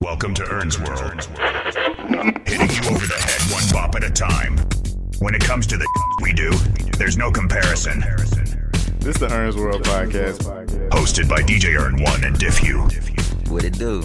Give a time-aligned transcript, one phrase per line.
[0.00, 1.24] Welcome to Ern's World.
[2.46, 4.56] Hitting you over the head one bop at a time.
[5.18, 5.88] When it comes to the
[6.22, 6.52] we do,
[6.98, 7.98] there's no comparison.
[9.00, 10.44] This is the Ern's World podcast.
[10.90, 12.78] Hosted by DJ Ern One and Diffu.
[13.50, 14.02] What it do?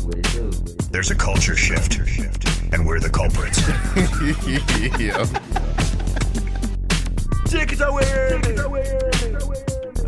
[0.90, 2.00] There's a culture shift,
[2.73, 3.62] and we're the culprits.
[5.00, 5.18] yeah.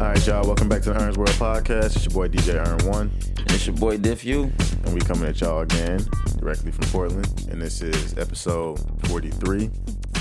[0.01, 0.47] All right, y'all.
[0.47, 1.95] Welcome back to the Ern's World podcast.
[1.95, 4.51] It's your boy DJ Ern One, And It's your boy Diffu.
[4.85, 5.99] And we coming at y'all again
[6.37, 7.27] directly from Portland.
[7.49, 9.69] And this is episode 43.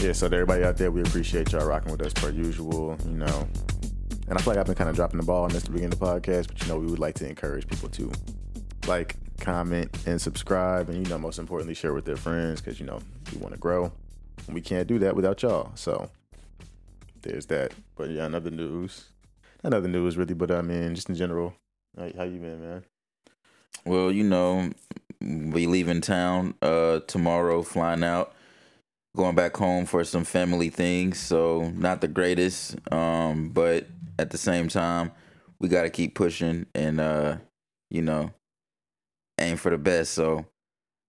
[0.00, 2.96] Yeah, so to everybody out there, we appreciate y'all rocking with us per usual.
[3.04, 3.48] You know,
[4.28, 5.90] and I feel like I've been kind of dropping the ball on this to begin
[5.90, 8.10] the podcast, but you know, we would like to encourage people to
[8.86, 12.86] like, comment, and subscribe, and you know, most importantly, share with their friends because you
[12.86, 13.00] know
[13.32, 13.92] we want to grow.
[14.46, 15.72] And we can't do that without y'all.
[15.74, 16.10] So
[17.22, 17.72] there's that.
[17.96, 19.06] But yeah, another news.
[19.62, 21.54] another news really, but I mean, just in general.
[21.96, 22.84] How, how you been, man?
[23.84, 24.70] Well, you know,
[25.20, 28.34] we leaving town uh tomorrow, flying out,
[29.16, 31.18] going back home for some family things.
[31.18, 33.86] So not the greatest, um, but
[34.18, 35.12] at the same time,
[35.60, 37.36] we got to keep pushing and uh,
[37.90, 38.32] you know,
[39.38, 40.12] aim for the best.
[40.12, 40.46] So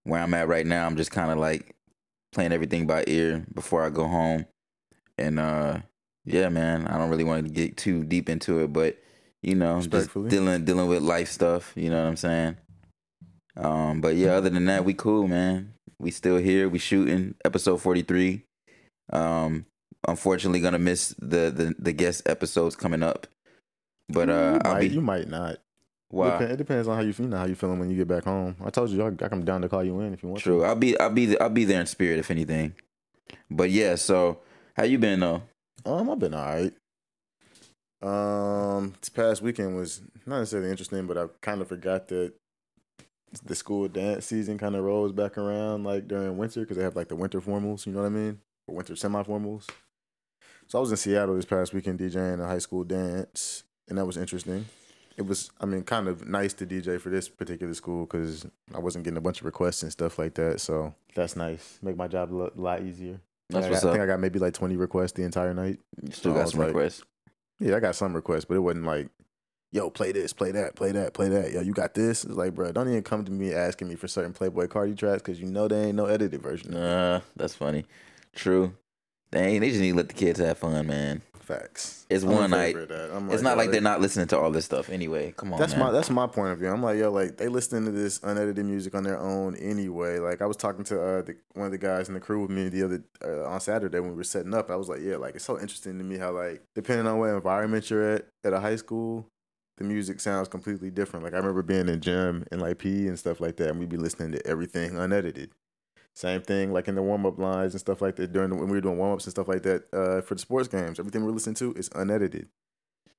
[0.04, 1.76] where I'm at right now, I'm just kind of like
[2.32, 4.45] playing everything by ear before I go home,
[5.17, 5.80] and uh,
[6.26, 8.98] yeah, man, I don't really want to get too deep into it, but
[9.42, 11.72] you know, just dealing dealing with life stuff.
[11.76, 12.58] You know what I'm saying?
[13.58, 15.73] Um, but yeah, other than that, we cool, man.
[16.00, 16.67] We still here.
[16.67, 18.44] We shooting episode 43.
[19.11, 19.66] Um,
[20.08, 23.28] unfortunately, gonna miss the the, the guest episodes coming up.
[24.09, 25.58] But uh, you, I'll might, be you might not.
[26.14, 27.26] Dep- it depends on how you feel.
[27.26, 28.56] You know how you feeling when you get back home.
[28.64, 30.42] I told you, I I come down to call you in if you want.
[30.42, 30.59] True.
[30.59, 30.66] To.
[30.66, 32.76] I'll be I'll be I'll be there in spirit if anything.
[33.50, 34.39] But yeah, so
[34.76, 35.44] how you been though?
[35.86, 36.73] Um, I've been all right.
[38.02, 42.33] Um, this past weekend was not necessarily interesting, but I kind of forgot that
[43.44, 46.95] the school dance season kind of rolls back around like during winter because they have
[46.95, 47.86] like the winter formals.
[47.86, 48.39] You know what I mean?
[48.67, 49.67] Or winter semi-formals.
[50.67, 54.05] So I was in Seattle this past weekend DJing a high school dance, and that
[54.05, 54.65] was interesting.
[55.17, 58.80] It was, I mean, kind of nice to DJ for this particular school because I
[58.80, 60.60] wasn't getting a bunch of requests and stuff like that.
[60.60, 61.80] So that's nice.
[61.81, 63.21] Make my job a lo- lot easier.
[63.49, 65.80] That's I, what's got- I think I got maybe like 20 requests the entire night.
[66.04, 67.04] You still I got some like- requests.
[67.60, 69.08] Yeah, I got some requests, but it wasn't like,
[69.75, 71.52] yo, play this, play that, play that, play that.
[71.52, 72.23] Yo, you got this?
[72.23, 75.21] It's like, bro, don't even come to me asking me for certain Playboi Carti tracks
[75.21, 76.73] because you know there ain't no edited version.
[76.73, 77.86] Uh, that's funny.
[78.33, 78.73] True.
[79.31, 81.21] Dang, they just need to let the kids have fun, man.
[81.41, 82.08] Facts.
[82.09, 82.73] It's I'm one night.
[82.73, 83.11] favor of that.
[83.15, 85.31] I'm It's not like they're not listening to all this stuff anyway.
[85.37, 85.81] Come on, That's man.
[85.81, 86.69] my that's my point of view.
[86.69, 90.17] I'm like, yo, like they listening to this unedited music on their own anyway.
[90.17, 92.49] Like I was talking to uh, the, one of the guys in the crew with
[92.49, 94.71] me the other uh, on Saturday when we were setting up.
[94.71, 97.30] I was like, yeah, like it's so interesting to me how like depending on what
[97.30, 99.27] environment you're at at a high school,
[99.77, 101.23] the music sounds completely different.
[101.23, 103.89] Like I remember being in gym and like P and stuff like that, and we'd
[103.89, 105.52] be listening to everything unedited.
[106.13, 108.31] Same thing, like in the warm up lines and stuff like that.
[108.31, 110.39] During the, when we were doing warm ups and stuff like that uh, for the
[110.39, 112.47] sports games, everything we're listening to is unedited.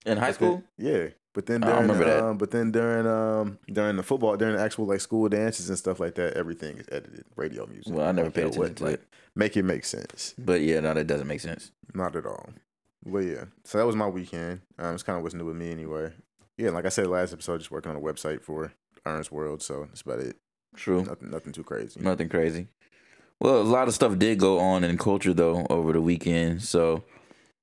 [0.07, 0.65] In high But then- school?
[0.79, 1.09] yeah.
[1.35, 5.03] But then during um, but then during um during the football during the actual like
[5.03, 7.27] school dances and stuff like that, everything is edited.
[7.37, 7.93] Radio music.
[7.93, 9.09] Well, I never Like, paid attention what, to like, it.
[9.35, 10.35] Make it make sense.
[10.39, 11.73] But yeah, no, that doesn't make sense.
[11.93, 12.49] Not at all.
[13.05, 13.45] But yeah.
[13.65, 14.63] So that was my weekend.
[14.79, 16.13] Um it's kinda what's new with me anyway.
[16.59, 18.73] Yeah, like I said last episode, just working on a website for
[19.05, 20.37] Ern's World, so that's about it.
[20.75, 21.05] True.
[21.05, 22.01] Nothing nothing too crazy.
[22.01, 22.69] Nothing crazy.
[23.41, 27.05] Well, a lot of stuff did go on in culture though over the weekend, so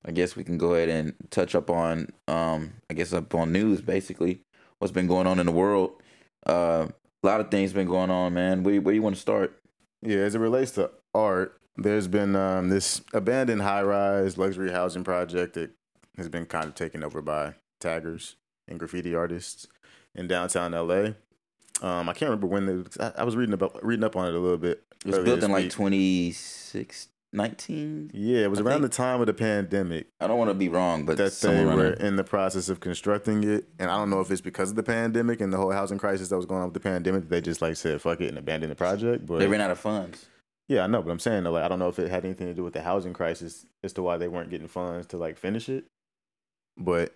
[0.06, 3.52] I guess we can go ahead and touch up on, um, I guess up on
[3.52, 4.42] news basically,
[4.78, 6.02] what's been going on in the world.
[6.46, 6.88] Uh,
[7.24, 8.64] a lot of things been going on, man.
[8.64, 9.60] Where where you want to start?
[10.02, 15.54] Yeah, as it relates to art, there's been um, this abandoned high-rise luxury housing project
[15.54, 15.72] that
[16.18, 18.36] has been kind of taken over by taggers
[18.68, 19.68] and graffiti artists
[20.16, 21.12] in downtown LA.
[21.82, 24.34] Um, I can't remember when it, I, I was reading about reading up on it
[24.36, 24.84] a little bit.
[25.06, 25.72] It was built in like week.
[25.74, 28.12] 26, 19?
[28.14, 30.54] Yeah, it was I around think- the time of the pandemic I don't want to
[30.54, 34.10] be wrong, but that they were in the process of constructing it, and I don't
[34.12, 36.62] know if it's because of the pandemic and the whole housing crisis that was going
[36.62, 39.26] on with the pandemic they just like said fuck it and abandoned the project.
[39.26, 40.28] But They ran out of funds.
[40.70, 42.54] Yeah, I know, but I'm saying like I don't know if it had anything to
[42.54, 45.68] do with the housing crisis as to why they weren't getting funds to like finish
[45.70, 45.86] it.
[46.78, 47.14] But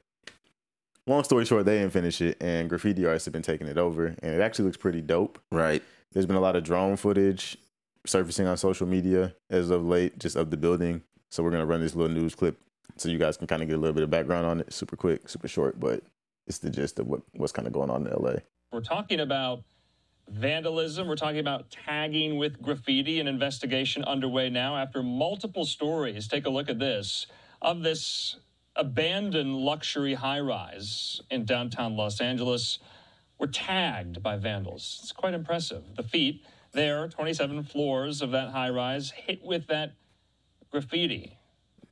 [1.07, 4.07] long story short, they didn't finish it, and graffiti artists have been taking it over,
[4.07, 5.39] and it actually looks pretty dope.
[5.51, 5.81] Right.
[6.11, 7.57] There's been a lot of drone footage
[8.05, 11.03] surfacing on social media as of late, just of the building.
[11.29, 12.57] So we're gonna run this little news clip
[12.95, 14.71] so you guys can kind of get a little bit of background on it.
[14.71, 16.03] Super quick, super short, but
[16.47, 18.37] it's the gist of what what's kind of going on in LA.
[18.71, 19.63] We're talking about
[20.29, 21.07] vandalism.
[21.07, 26.27] We're talking about tagging with graffiti, an investigation underway now after multiple stories.
[26.27, 27.27] Take a look at this
[27.61, 28.37] of this
[28.77, 32.79] abandoned luxury high rise in downtown Los Angeles.
[33.39, 34.99] were tagged by vandals.
[35.03, 35.83] It's quite impressive.
[35.95, 39.93] The feet there, 27 floors of that high rise, hit with that
[40.71, 41.37] graffiti.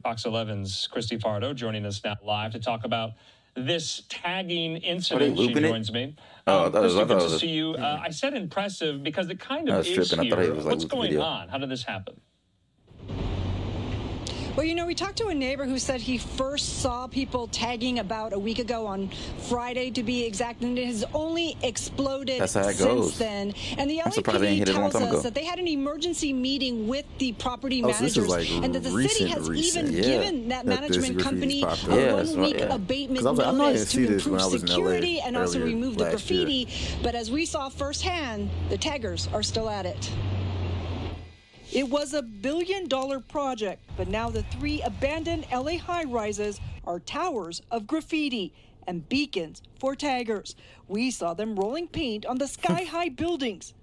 [0.01, 3.11] Fox 11's Christy Fardo joining us now live to talk about
[3.55, 5.37] this tagging incident.
[5.37, 5.67] She looping it?
[5.69, 6.15] joins me.
[6.47, 7.73] Oh, Um, it was- I good to see you.
[7.75, 10.25] Uh, I said impressive because it kind of is tripping.
[10.25, 10.53] Here.
[10.53, 11.21] was like What's going video.
[11.21, 11.49] on?
[11.49, 12.19] How did this happen?
[14.55, 17.99] Well, you know, we talked to a neighbor who said he first saw people tagging
[17.99, 19.09] about a week ago on
[19.49, 23.17] Friday, to be exact, and it has only exploded That's how it since goes.
[23.17, 23.53] then.
[23.77, 25.43] And the I'm surprised they LAPD ain't hit it a long tells us that they
[25.43, 29.27] had an emergency meeting with the property Oh, so managers, like, and that the city
[29.27, 29.89] has recent.
[29.89, 30.03] even Yeah.
[30.09, 31.77] given that That management company a.
[31.89, 32.73] Yeah, one-week yeah.
[32.75, 36.05] abatement 'Cause I was like, I know notice to improve security and also remove the
[36.05, 36.45] last year.
[36.45, 36.67] graffiti.
[37.03, 40.09] But as we saw firsthand, the taggers are still at it.
[41.75, 46.99] It was a billion dollar project, but now the three abandoned LA high rises are
[46.99, 48.53] towers of graffiti
[48.87, 50.55] and beacons for taggers.
[50.87, 53.73] We saw them rolling paint on the sky high buildings,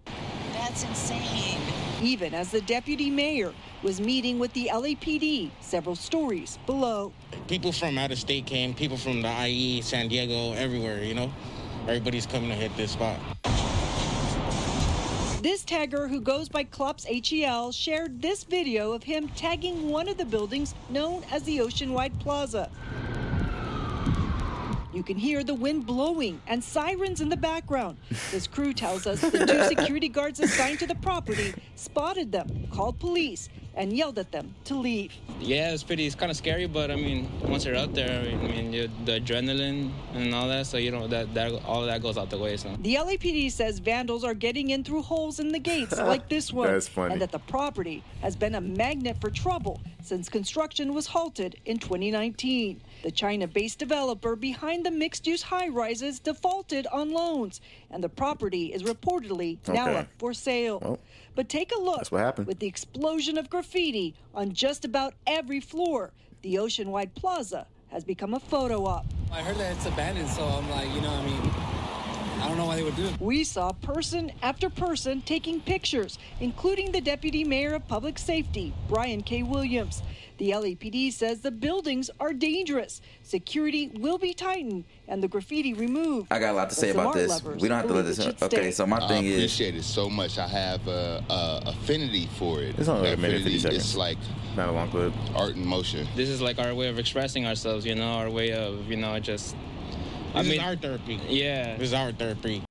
[0.55, 1.61] That's insane.
[2.01, 3.53] even as the deputy mayor
[3.83, 7.13] was meeting with the LAPD several stories below.
[7.47, 11.31] people from out of state came, people from the IE, San Diego, everywhere, you know?
[11.83, 13.19] Everybody's coming to hit this spot.
[15.43, 20.17] This tagger, who goes by Klops HEL, shared this video of him tagging one of
[20.17, 22.71] the buildings known as the Oceanwide Plaza.
[24.95, 27.97] You can hear the wind blowing and sirens in the background.
[28.31, 33.01] This crew tells us the two security guards assigned to the property spotted them, called
[33.01, 35.13] police, and yelled at them to leave.
[35.41, 36.07] Yeah, it's pretty.
[36.07, 39.21] It's kind of scary, but I mean, once you're out there, I mean, you, the
[39.21, 42.39] adrenaline and all that, so you know that that all of that goes out the
[42.39, 42.57] way.
[42.57, 46.53] So The LAPD says vandals are getting in through holes in the gates like this
[46.53, 46.69] one.
[46.69, 47.13] That's funny.
[47.13, 51.79] And that the property has been a magnet for trouble since construction was halted in
[51.79, 52.81] 2019.
[53.03, 57.61] The China based developer behind the mixed use high rises defaulted on loans,
[57.91, 60.79] and the property is reportedly now up for sale.
[60.81, 60.99] Well,
[61.35, 62.47] but take a look that's what happened.
[62.47, 66.13] with the explosion of graffiti on just about every floor.
[66.43, 69.07] The Oceanwide Plaza has become a photo op.
[69.31, 71.41] I heard that it's abandoned, so I'm like, you know, I mean,
[72.43, 73.21] I don't know why they would do it.
[73.21, 79.23] We saw person after person taking pictures, including the Deputy Mayor of Public Safety, Brian
[79.23, 79.43] K.
[79.43, 80.03] Williams.
[80.39, 83.01] The LAPD says the buildings are dangerous.
[83.23, 86.29] Security will be tightened and the graffiti removed.
[86.33, 87.29] I got a lot to say about this.
[87.29, 88.19] lovers We don't have to let this.
[88.19, 88.71] it Okay, stay.
[88.71, 90.39] so my I thing is, I appreciate it so much.
[90.39, 92.79] I have a, a affinity for it.
[92.79, 93.85] It's only like a minute, 50 seconds.
[93.85, 94.17] It's like
[94.57, 95.13] Not a long clip.
[95.37, 96.09] art in motion.
[96.17, 99.19] this is like our way of expressing ourselves, you know, our way of, you know,
[99.21, 99.55] just.
[100.35, 101.21] I mean, is our therapy.
[101.29, 101.77] yeah.
[101.77, 102.63] This is our therapy.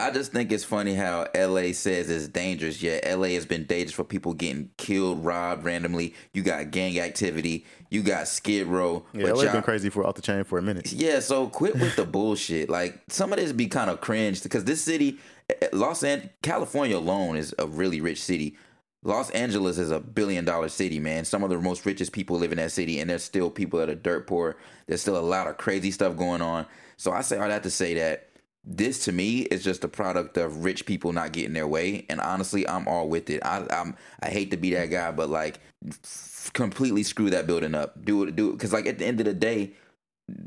[0.00, 3.92] I just think it's funny how LA says it's dangerous, yet LA has been dangerous
[3.94, 6.14] for people getting killed, robbed randomly.
[6.32, 7.64] You got gang activity.
[7.90, 9.04] You got Skid Row.
[9.12, 10.92] Yeah, but LA y'all- been crazy for off the chain for a minute.
[10.92, 12.70] Yeah, so quit with the bullshit.
[12.70, 15.18] Like some of this be kind of cringe because this city,
[15.48, 18.56] eh, Los Angeles, California alone is a really rich city.
[19.02, 21.24] Los Angeles is a billion dollar city, man.
[21.24, 23.88] Some of the most richest people live in that city, and there's still people that
[23.88, 24.56] are dirt poor.
[24.86, 26.66] There's still a lot of crazy stuff going on.
[26.96, 28.29] So I say all that to say that
[28.64, 32.04] this to me is just a product of rich people not getting their way.
[32.08, 33.44] And honestly, I'm all with it.
[33.44, 37.74] I I'm I hate to be that guy, but like f- completely screw that building
[37.74, 38.04] up.
[38.04, 39.72] Do it, do it, because like at the end of the day,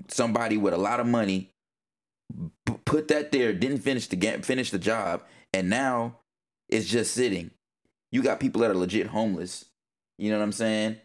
[0.10, 1.50] somebody with a lot of money
[2.86, 5.24] put that there, didn't finish the game, finish the job,
[5.54, 6.20] and now
[6.70, 7.52] it's just sitting.
[8.12, 9.66] You got people that are legit homeless.
[10.18, 10.98] You know what I'm saying?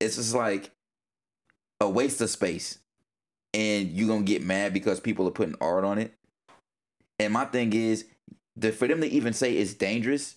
[0.00, 0.70] It's just like
[1.80, 2.78] a waste of space,
[3.52, 6.14] and you're gonna get mad because people are putting art on it.
[7.18, 8.04] And my thing is,
[8.56, 10.36] the, for them to even say it's dangerous,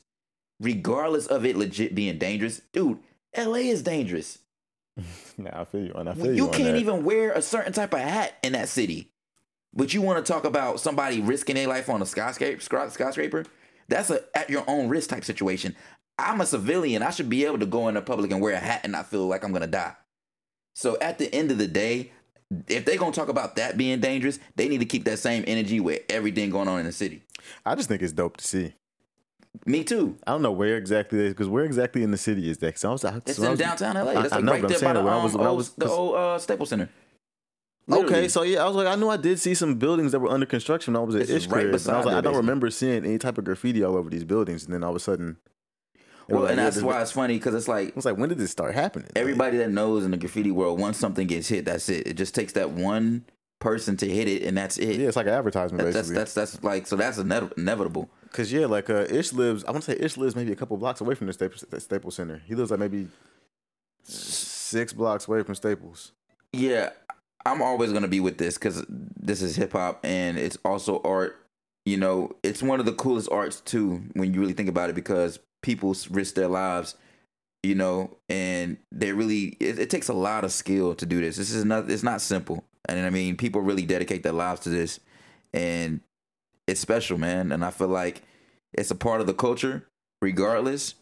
[0.60, 3.00] regardless of it legit being dangerous, dude,
[3.38, 4.40] LA is dangerous.
[5.38, 6.10] Nah, I feel you on.
[6.10, 6.34] I feel you.
[6.34, 6.76] You can't that.
[6.76, 9.10] even wear a certain type of hat in that city.
[9.74, 12.60] But you want to talk about somebody risking their life on a skyscraper?
[12.60, 13.46] Skyscraper?
[13.88, 15.78] That's a at your own risk type situation.
[16.18, 17.02] I'm a civilian.
[17.02, 19.10] I should be able to go in the public and wear a hat and not
[19.10, 19.94] feel like I'm gonna die.
[20.74, 22.12] So at the end of the day,
[22.68, 25.80] if they're gonna talk about that being dangerous, they need to keep that same energy
[25.80, 27.24] with everything going on in the city.
[27.66, 28.74] I just think it's dope to see.
[29.66, 30.16] Me too.
[30.28, 32.76] I don't know where exactly because where exactly in the city is that?
[32.76, 34.12] 'Cause I was, I, It's so I in was- downtown LA.
[34.12, 35.70] I- That's I like know, right there by the, when I um, was- I was-
[35.72, 36.90] the old uh, Staples Center.
[37.92, 40.30] Okay, so yeah, I was like, I knew I did see some buildings that were
[40.30, 40.94] under construction.
[40.94, 43.40] when I was at This right I was like, I don't remember seeing any type
[43.40, 44.64] of graffiti all over these buildings.
[44.66, 45.38] And then all of a sudden,
[46.36, 48.30] Well, like, and yeah, that's why it's funny because it's like I was like, when
[48.30, 49.08] did this start happening?
[49.08, 52.08] Like, everybody that knows in the graffiti world, once something gets hit, that's it.
[52.08, 53.26] It just takes that one
[53.60, 55.00] person to hit it, and that's it.
[55.00, 56.16] yeah, it's like an advertisement That- that's basically.
[56.16, 58.10] that's that's like so that's ine- inevitable.
[58.32, 59.66] Cause yeah, like uh, Ish lives.
[59.66, 61.80] I want to say Ish lives maybe a couple blocks away from the Staples, the
[61.80, 62.42] Staples Center.
[62.46, 63.08] He lives like maybe
[64.04, 66.12] six blocks away from Staples.
[66.54, 66.90] Yeah,
[67.46, 71.38] I'm always gonna be with this because this is hip hop and it's also art.
[71.90, 74.96] You know, it's one of the coolest arts too when you really think about it
[74.96, 76.96] because people risk their lives,
[77.64, 81.38] you know, and they really it, it takes a lot of skill to do this.
[81.38, 82.64] This is not it's not simple.
[82.88, 85.00] And I mean, people really dedicate their lives to this
[85.52, 86.02] and
[86.68, 87.52] it's special, man.
[87.52, 88.22] And I feel like
[88.74, 89.88] it's a part of the culture
[90.22, 90.94] regardless.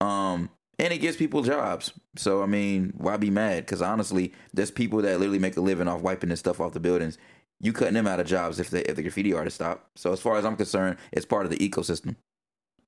[0.00, 0.50] Um
[0.80, 1.92] and it gives people jobs.
[2.16, 3.66] So I mean, why be mad?
[3.66, 6.80] Because honestly, there's people that literally make a living off wiping this stuff off the
[6.80, 7.18] buildings.
[7.64, 9.86] You cutting them out of jobs if the if the graffiti artists stop.
[9.96, 12.14] So as far as I'm concerned, it's part of the ecosystem.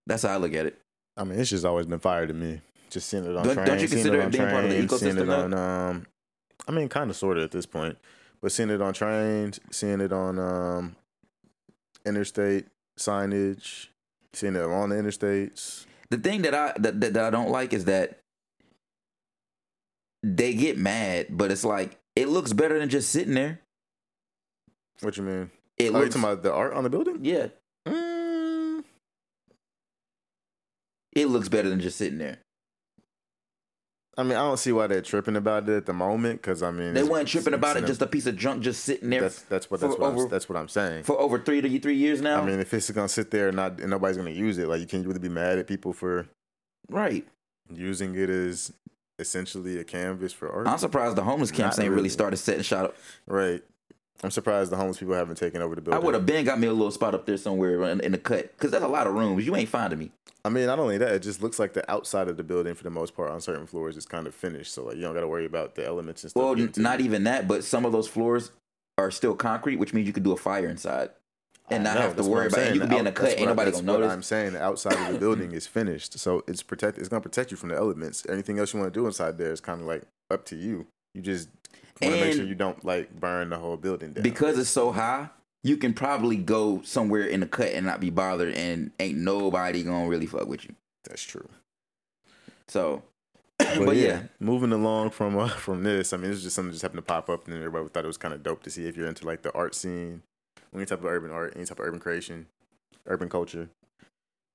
[0.06, 0.78] That's how I look at it.
[1.16, 2.60] I mean, it's just always been fire to me.
[2.90, 3.68] Just seeing it on Don't- trains.
[3.70, 6.06] don't you consider it it being part of the Seeing it ecosystem, on, um,
[6.68, 7.96] I mean, kind of, sort of at this point,
[8.42, 10.96] but seeing it on trains, seeing it on um,
[12.04, 12.66] interstate
[12.98, 13.88] signage,
[14.34, 15.86] seeing it on the interstates.
[16.10, 18.18] The thing that I that, that, that I don't like is that
[20.22, 23.60] they get mad, but it's like it looks better than just sitting there.
[25.00, 25.50] What you mean?
[25.76, 27.18] It oh, you looks talking about the art on the building?
[27.24, 27.48] yeah,
[27.86, 28.82] Mm,
[31.12, 32.38] it looks better than just sitting there.
[34.18, 36.40] I mean, I don't see why they're tripping about it at the moment.
[36.40, 38.82] Because I mean, They weren't tripping about it, an- just a piece of junk just
[38.84, 41.04] sitting there That's that's what that's what, over- I'm, that's what I'm saying.
[41.04, 42.40] for over three to three years now.
[42.40, 44.80] I mean, if it's gonna sit there and not and nobody's gonna use it, like
[44.80, 46.26] you can't really be mad at people for
[46.88, 47.26] right.
[47.70, 48.72] using it as
[49.18, 50.66] essentially a canvas for art.
[50.66, 52.08] I'm surprised the homeless camps Not ain't really really.
[52.08, 52.96] started setting shot up.
[53.26, 53.62] Right.
[54.22, 56.00] I'm surprised the homeless people haven't taken over the building.
[56.00, 58.18] I would have been got me a little spot up there somewhere in, in the
[58.18, 59.46] cut because that's a lot of rooms.
[59.46, 60.10] You ain't finding me.
[60.44, 62.84] I mean, not only that, it just looks like the outside of the building for
[62.84, 64.72] the most part on certain floors is kind of finished.
[64.72, 66.42] So like you don't got to worry about the elements and stuff.
[66.42, 68.52] Well, not even that, but some of those floors
[68.96, 71.10] are still concrete, which means you could do a fire inside
[71.68, 72.74] and not know, have to worry about it.
[72.74, 74.12] You could be in a cut, ain't I- nobody gonna what notice.
[74.12, 76.98] I'm saying the outside of the building is finished, so it's protect.
[76.98, 78.24] It's gonna protect you from the elements.
[78.28, 80.86] Anything else you want to do inside there is kind of like up to you.
[81.14, 81.48] You just
[82.00, 84.22] want to make sure you don't like burn the whole building down.
[84.22, 85.30] because it's so high,
[85.62, 89.82] you can probably go somewhere in the cut and not be bothered, and ain't nobody
[89.82, 90.74] gonna really fuck with you.
[91.04, 91.48] that's true.
[92.68, 93.02] So,
[93.58, 96.68] But, but, yeah, yeah, moving along from uh, from this, I mean, it's just something
[96.68, 98.70] that just happened to pop up, and everybody thought it was kind of dope to
[98.70, 100.22] see if you're into like the art scene,
[100.74, 102.46] any type of urban art, any type of urban creation,
[103.06, 103.68] urban culture.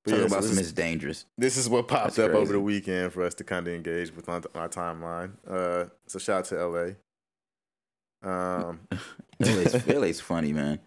[0.03, 1.25] But talk yeah, about this, some is, is dangerous.
[1.37, 4.15] this is what popped That's up over the weekend for us to kind of engage
[4.15, 5.33] with on our timeline.
[5.47, 6.91] Uh, so shout out to LA.
[8.23, 8.79] Um,
[9.39, 10.79] LA's, LA's funny, man.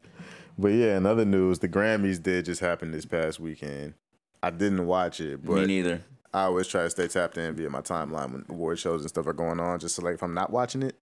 [0.58, 3.94] but yeah, in other news, the Grammys did just happen this past weekend.
[4.42, 6.02] I didn't watch it, Me but neither.
[6.32, 9.26] I always try to stay tapped in via my timeline when award shows and stuff
[9.26, 9.78] are going on.
[9.78, 10.96] Just so like if I'm not watching it,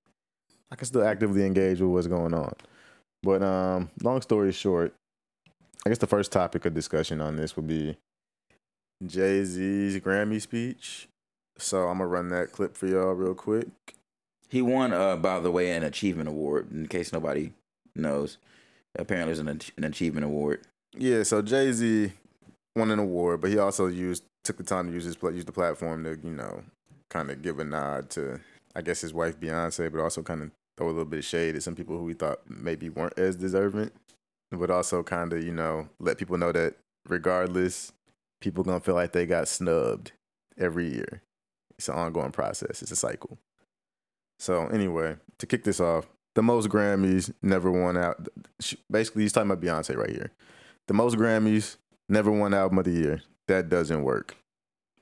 [0.71, 2.53] I can still actively engage with what's going on.
[3.23, 4.95] But um, long story short,
[5.85, 7.97] I guess the first topic of discussion on this would be
[9.07, 11.09] Jay Z's Grammy speech.
[11.59, 13.69] So I'm gonna run that clip for y'all real quick.
[14.53, 16.71] He won, uh, by the way, an achievement award.
[16.71, 17.55] In case nobody
[17.97, 18.37] knows,
[18.95, 20.61] apparently it's an, an achievement award.
[20.95, 22.13] Yeah, so Jay Z
[22.77, 25.53] won an award, but he also used took the time to use his use the
[25.53, 26.65] platform to you know
[27.09, 28.41] kind of give a nod to
[28.77, 31.57] I guess his wife Beyonce, but also kind of throw a little bit of shade
[31.57, 33.91] at some people who he thought maybe weren't as deserving,
[34.51, 36.75] but also kind of you know let people know that
[37.09, 37.91] regardless,
[38.43, 40.13] people gonna feel like they got snubbed
[40.59, 41.23] every year.
[41.79, 42.83] It's an ongoing process.
[42.83, 43.39] It's a cycle.
[44.43, 48.27] So anyway, to kick this off, the most Grammys never won out.
[48.91, 50.33] Basically, he's talking about Beyonce right here.
[50.89, 51.77] The most Grammys
[52.09, 53.23] never won album of the year.
[53.47, 54.35] That doesn't work.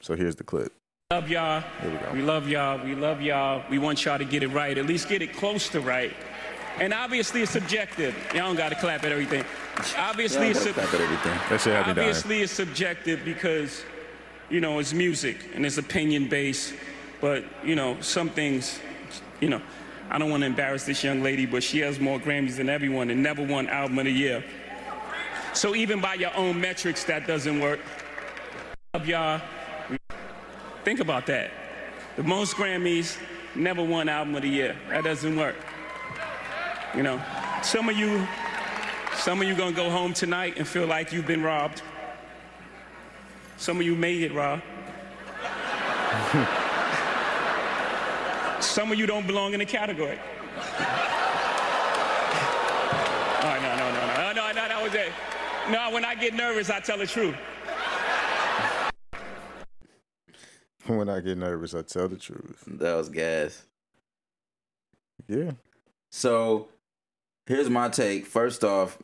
[0.02, 0.74] So here's the clip.
[1.10, 1.64] love y'all.
[1.80, 2.12] Here we go.
[2.12, 2.84] We love y'all.
[2.84, 3.64] We love y'all.
[3.70, 4.76] We want y'all to get it right.
[4.76, 6.12] At least get it close to right.
[6.78, 8.14] And obviously, it's subjective.
[8.34, 9.46] Y'all don't got to clap at everything.
[9.96, 11.38] Obviously, Yeah, it's clap at everything.
[11.48, 11.98] That shit had dying.
[11.98, 13.84] obviously it's subjective because,
[14.50, 16.74] you know, it's music and it's opinion based.
[17.22, 18.78] But you know, some things,
[19.40, 19.60] you know,
[20.10, 23.10] I don't want to embarrass this young lady, but she has more Grammys than everyone
[23.10, 24.44] and never won Album of the Year.
[25.52, 27.80] So even by your own metrics, that doesn't work.
[28.94, 29.40] Love y'all.
[30.84, 31.50] Think about that.
[32.16, 33.18] The most Grammys,
[33.54, 34.76] never won Album of the Year.
[34.88, 35.56] That doesn't work.
[36.96, 37.22] You know,
[37.62, 38.26] some of you,
[39.16, 41.82] some of you gonna go home tonight and feel like you've been robbed.
[43.58, 44.60] Some of you made it, Rob.
[48.60, 50.18] Some of you don't belong in the category.
[53.42, 55.10] Oh, no, no, no, no, oh, no, no, that was it.
[55.70, 57.34] No, when I get nervous, I tell the truth.
[60.86, 62.64] When I get nervous, I tell the truth.
[62.66, 63.64] That was gas.
[65.28, 65.52] Yeah.
[66.10, 66.68] So
[67.46, 68.26] here's my take.
[68.26, 68.98] First off,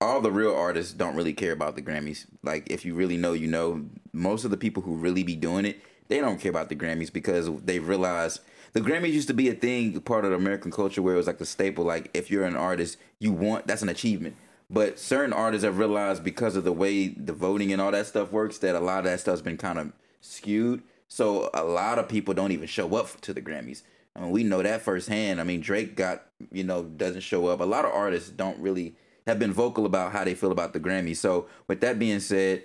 [0.00, 2.26] all the real artists don't really care about the Grammys.
[2.42, 3.84] Like if you really know, you know.
[4.12, 7.12] Most of the people who really be doing it, they don't care about the Grammys
[7.12, 8.40] because they realize
[8.72, 11.38] the Grammys used to be a thing, part of American culture where it was like
[11.38, 11.84] the staple.
[11.84, 14.36] Like if you're an artist, you want that's an achievement.
[14.68, 18.30] But certain artists have realized because of the way the voting and all that stuff
[18.30, 20.82] works that a lot of that stuff's been kind of skewed.
[21.08, 23.82] So a lot of people don't even show up to the Grammys.
[24.14, 25.40] I mean, we know that firsthand.
[25.40, 27.60] I mean, Drake got, you know, doesn't show up.
[27.60, 28.94] A lot of artists don't really
[29.26, 31.16] have been vocal about how they feel about the Grammys.
[31.16, 32.62] So with that being said,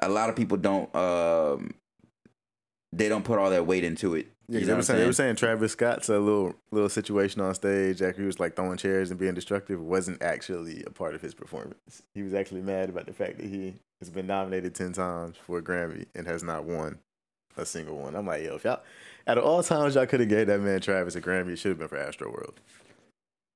[0.00, 1.74] a lot of people don't um
[2.92, 4.28] they don't put all that weight into it.
[4.48, 5.36] Yeah, they were saying they were saying?
[5.36, 9.10] saying Travis Scott's a little little situation on stage after he was like throwing chairs
[9.10, 12.02] and being destructive wasn't actually a part of his performance.
[12.14, 15.58] He was actually mad about the fact that he has been nominated ten times for
[15.58, 16.98] a Grammy and has not won
[17.56, 18.14] a single one.
[18.14, 18.80] I'm like, yo, if y'all
[19.26, 21.70] out of all times y'all could have gave that man Travis a Grammy, it should
[21.70, 22.60] have been for Astro World.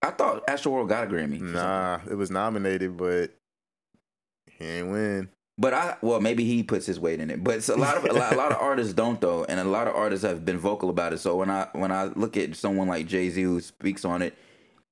[0.01, 1.41] I thought Astro World got a Grammy.
[1.41, 3.33] Nah, it was nominated, but
[4.51, 5.29] he ain't win.
[5.61, 7.43] But I well maybe he puts his weight in it.
[7.43, 9.89] But a lot of a lot, a lot of artists don't though, and a lot
[9.89, 11.19] of artists have been vocal about it.
[11.19, 14.35] So when I when I look at someone like Jay Z who speaks on it,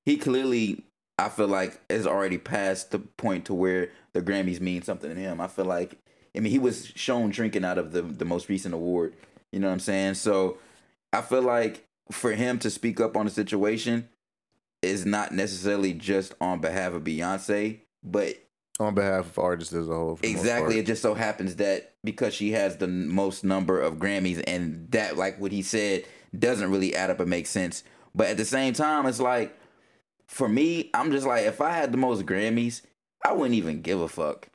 [0.05, 0.85] he clearly
[1.19, 5.21] I feel like is already past the point to where the Grammys mean something to
[5.21, 5.41] him.
[5.41, 5.99] I feel like
[6.37, 9.15] I mean he was shown drinking out of the the most recent award.
[9.53, 10.15] You know what I'm saying?
[10.15, 10.59] So
[11.13, 14.09] I feel like for him to speak up on the situation
[14.83, 18.37] is not necessarily just on behalf of Beyonce, but
[18.79, 20.17] On behalf of artists as a whole.
[20.17, 20.79] for the most Exactly.
[20.79, 25.17] It just so happens that because she has the most number of Grammys, and that,
[25.17, 26.05] like what he said,
[26.39, 27.85] doesn't really add up and make sense.
[28.15, 29.57] But at the same time, it's like,
[30.27, 32.83] for me, I'm just like, if I had the most Grammys,
[33.25, 34.49] I wouldn't even give a fuck.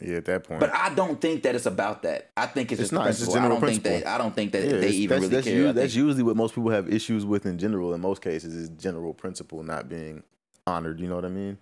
[0.00, 0.60] Yeah, at that point.
[0.60, 2.30] But I don't think that it's about that.
[2.36, 3.06] I think it's, It's just not.
[3.08, 3.46] It's just principle.
[3.46, 4.06] I don't think that.
[4.06, 5.56] I don't think that Yeah, they even that's, really that's care.
[5.56, 7.92] u- I that's usually what most people have issues with in general.
[7.92, 10.22] In most cases, is general principle not being
[10.66, 11.00] honored.
[11.00, 11.58] You know what I mean?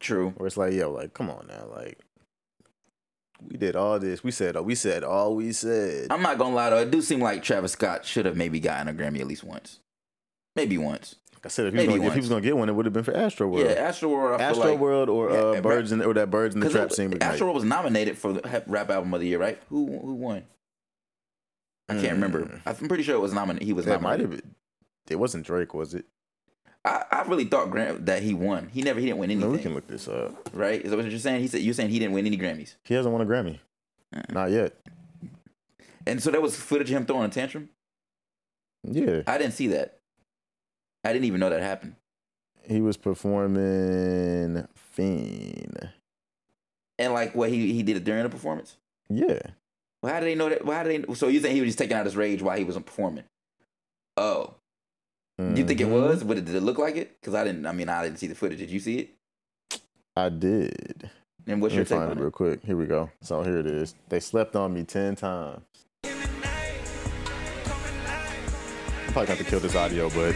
[0.00, 0.30] True.
[0.36, 1.98] Where it's like, yo, like, come on now, like,
[3.40, 4.24] we did all this.
[4.24, 6.08] We said, we said all we said.
[6.10, 6.78] I'm not gonna lie though.
[6.78, 9.78] It do seem like Travis Scott should have maybe gotten a Grammy at least once,
[10.56, 11.14] maybe once.
[11.34, 12.84] Like I said, if he, was gonna, if he was gonna get one, it would
[12.86, 13.64] have been for Astro World.
[13.64, 14.40] Yeah, Astro World.
[14.40, 16.94] Astro like, World or uh, rap- Birds in, or that Birds in the Trap it-
[16.94, 17.16] scene.
[17.20, 19.60] Astro World was nominated for the rap album of the year, right?
[19.68, 20.42] Who who won?
[21.88, 22.60] I can't remember.
[22.66, 23.66] I'm pretty sure it was nominated.
[23.66, 24.32] He was That might nominated.
[24.32, 24.54] have been.
[25.10, 26.04] It wasn't Drake, was it?
[26.88, 28.68] I, I really thought Gram- that he won.
[28.72, 28.98] He never.
[29.00, 29.50] He didn't win anything.
[29.50, 30.48] No, we can look this up.
[30.52, 30.80] Right?
[30.82, 31.40] Is that what you're saying?
[31.40, 33.58] He said you're saying he didn't win any Grammys, He hasn't won a Grammy.
[34.14, 34.22] Uh.
[34.30, 34.74] Not yet.
[36.06, 37.68] and so that was footage of him throwing a tantrum.
[38.84, 39.98] Yeah, I didn't see that.
[41.04, 41.96] I didn't even know that happened.
[42.64, 45.90] he was performing Fiend.
[46.98, 48.76] And like what he he did it during the performance.
[49.08, 49.40] Yeah.
[50.02, 50.64] Well, how did they know that?
[50.64, 51.14] Well, how did they?
[51.14, 53.24] So you think he was just taking out his rage while he wasn't performing?
[54.16, 54.54] Oh,
[55.38, 55.92] you think it Mhm.
[55.92, 56.22] was?
[56.24, 57.20] But did it look like it?
[57.20, 57.64] Because I didn't.
[57.66, 58.58] I mean, I didn't see the footage.
[58.58, 59.80] Did you see it?
[60.16, 61.10] I did.
[61.46, 62.22] And what's Let me your take find on it it?
[62.22, 62.60] real quick.
[62.64, 63.10] Here we go.
[63.22, 63.94] So here it is.
[64.08, 65.62] They slept on me ten times.
[66.04, 66.12] I'm
[69.12, 70.34] probably got to kill this audio, but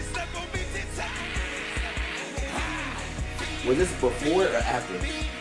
[3.66, 4.98] Was this before or after?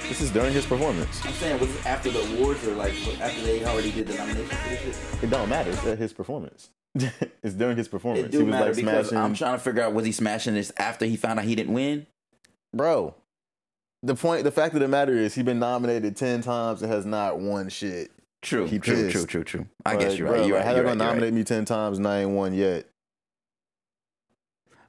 [0.08, 1.26] this is during his performance.
[1.26, 4.46] I'm saying, was this after the awards or like after they already did the nomination
[4.58, 5.24] for this shit?
[5.24, 5.72] It don't matter.
[5.72, 6.70] It's at his performance.
[7.44, 8.28] it's during his performance.
[8.28, 9.18] It do he was matter like because smashing.
[9.18, 11.74] I'm trying to figure out was he smashing this after he found out he didn't
[11.74, 12.08] win?
[12.74, 13.16] Bro,
[14.04, 17.06] the point, the fact of the matter is, he's been nominated ten times and has
[17.06, 18.12] not won shit.
[18.42, 19.12] True, He true, pissed.
[19.12, 19.68] true, true, true.
[19.86, 20.48] I guess you're bro, right.
[20.48, 20.66] You're right.
[20.66, 20.98] How right, gonna right.
[20.98, 22.88] nominate me ten times and I ain't won yet?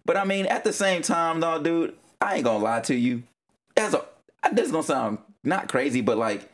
[0.07, 3.25] But I mean, at the same time, though, dude, I ain't gonna lie to you.
[3.77, 4.05] As a,
[4.53, 6.49] this is gonna sound not crazy, but like,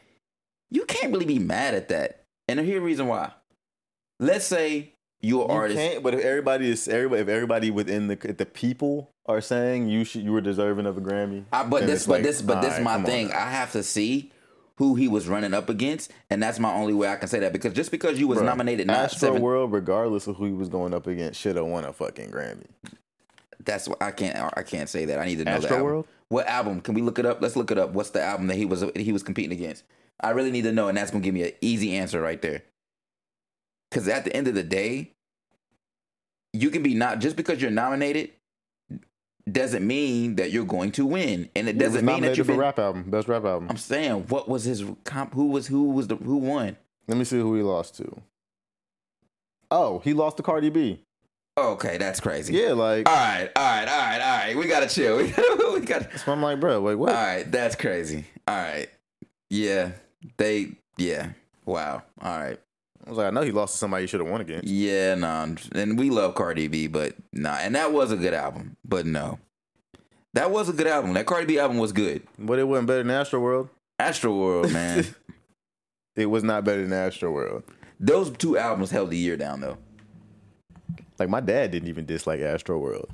[0.70, 2.24] you can't really be mad at that.
[2.48, 3.32] And here's the reason why.
[4.18, 5.78] Let's say you're artist.
[5.78, 6.02] can't.
[6.02, 10.22] But if everybody is everybody, if everybody within the the people are saying you should,
[10.22, 11.44] you were deserving of a Grammy.
[11.52, 13.32] I, but this, but like, this, but this alright, my on thing.
[13.32, 14.32] I have to see
[14.76, 17.52] who he was running up against, and that's my only way I can say that.
[17.52, 20.68] Because just because you was Bro, nominated Astro seven, World, regardless of who he was
[20.68, 22.66] going up against, should have won a fucking Grammy.
[23.64, 24.52] that's what I can't.
[24.56, 25.18] I can't say that.
[25.18, 25.82] I need to know Astro.
[25.82, 26.06] World?
[26.28, 26.80] What album?
[26.80, 27.42] Can we look it up?
[27.42, 27.90] Let's look it up.
[27.90, 29.82] What's the album that he was he was competing against?
[30.20, 32.62] I really need to know, and that's gonna give me an easy answer right there.
[33.90, 35.12] Because at the end of the day,
[36.52, 38.30] you can be not just because you're nominated
[39.50, 42.60] doesn't mean that you're going to win, and it doesn't mean that you've for been.
[42.60, 43.68] rap album, best rap album.
[43.70, 45.34] I'm saying, what was his comp?
[45.34, 46.76] Who was who was the who won?
[47.06, 48.20] Let me see who he lost to.
[49.70, 51.02] Oh, he lost to Cardi B.
[51.56, 52.54] Oh, okay, that's crazy.
[52.54, 54.56] Yeah, like All right, all right, all right, all right.
[54.56, 55.16] We gotta chill.
[55.22, 56.18] We gotta, we gotta.
[56.18, 57.10] so I'm like, bro, like what?
[57.10, 58.24] All right, that's crazy.
[58.46, 58.88] All right,
[59.50, 59.92] yeah,
[60.36, 61.30] they, yeah,
[61.64, 62.02] wow.
[62.20, 62.60] All right,
[63.08, 64.68] I was like, I know he lost to somebody he should have won against.
[64.68, 68.76] yeah, no, and we love Cardi B, but nah, and that was a good album,
[68.84, 69.38] but no,
[70.34, 71.14] that was a good album.
[71.14, 72.22] That Cardi B album was good.
[72.38, 73.70] But it wasn't better than Astro World.
[73.98, 75.06] Astro World, man,
[76.16, 77.62] It was not better than Astro World.
[77.98, 79.78] those two albums held the year down though.
[81.18, 83.08] Like my dad didn't even dislike Astro World.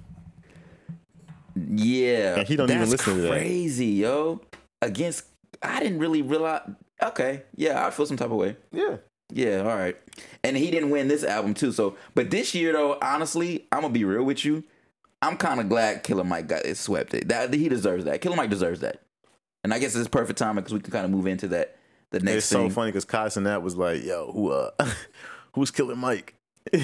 [1.54, 3.30] Yeah, And he don't even listen to that.
[3.30, 4.40] Crazy, yo.
[4.82, 5.24] against.
[5.62, 6.62] I didn't really realize.
[7.00, 8.56] Okay, yeah, I feel some type of way.
[8.72, 8.96] Yeah.
[9.34, 9.96] Yeah, all right.
[10.44, 11.72] And he didn't win this album too.
[11.72, 14.62] So, but this year though, honestly, I'm gonna be real with you.
[15.20, 17.12] I'm kind of glad Killer Mike got it swept.
[17.14, 18.20] It that he deserves that.
[18.20, 19.02] Killer Mike deserves that.
[19.64, 21.76] And I guess it's perfect timing because we can kind of move into that.
[22.10, 23.06] The next it's so funny because
[23.44, 24.70] that was like, "Yo, who uh,
[25.54, 26.34] who's killing Mike?"
[26.72, 26.78] I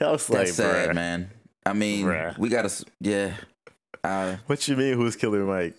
[0.00, 1.30] was like, That's sad, "Bruh." man.
[1.64, 2.38] I mean, Bruh.
[2.38, 2.70] we gotta.
[3.00, 3.32] Yeah.
[4.04, 4.94] Uh, What you mean?
[4.94, 5.74] Who's killing Mike?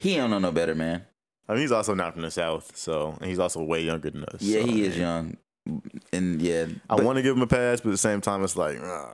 [0.00, 1.06] he don't know no better, man.
[1.48, 4.24] I mean, he's also not from the South, so and he's also way younger than
[4.24, 4.40] us.
[4.40, 5.36] Yeah, so, he is young,
[6.12, 6.66] and yeah.
[6.88, 8.78] I but want to give him a pass, but at the same time, it's like,
[8.80, 9.06] uh,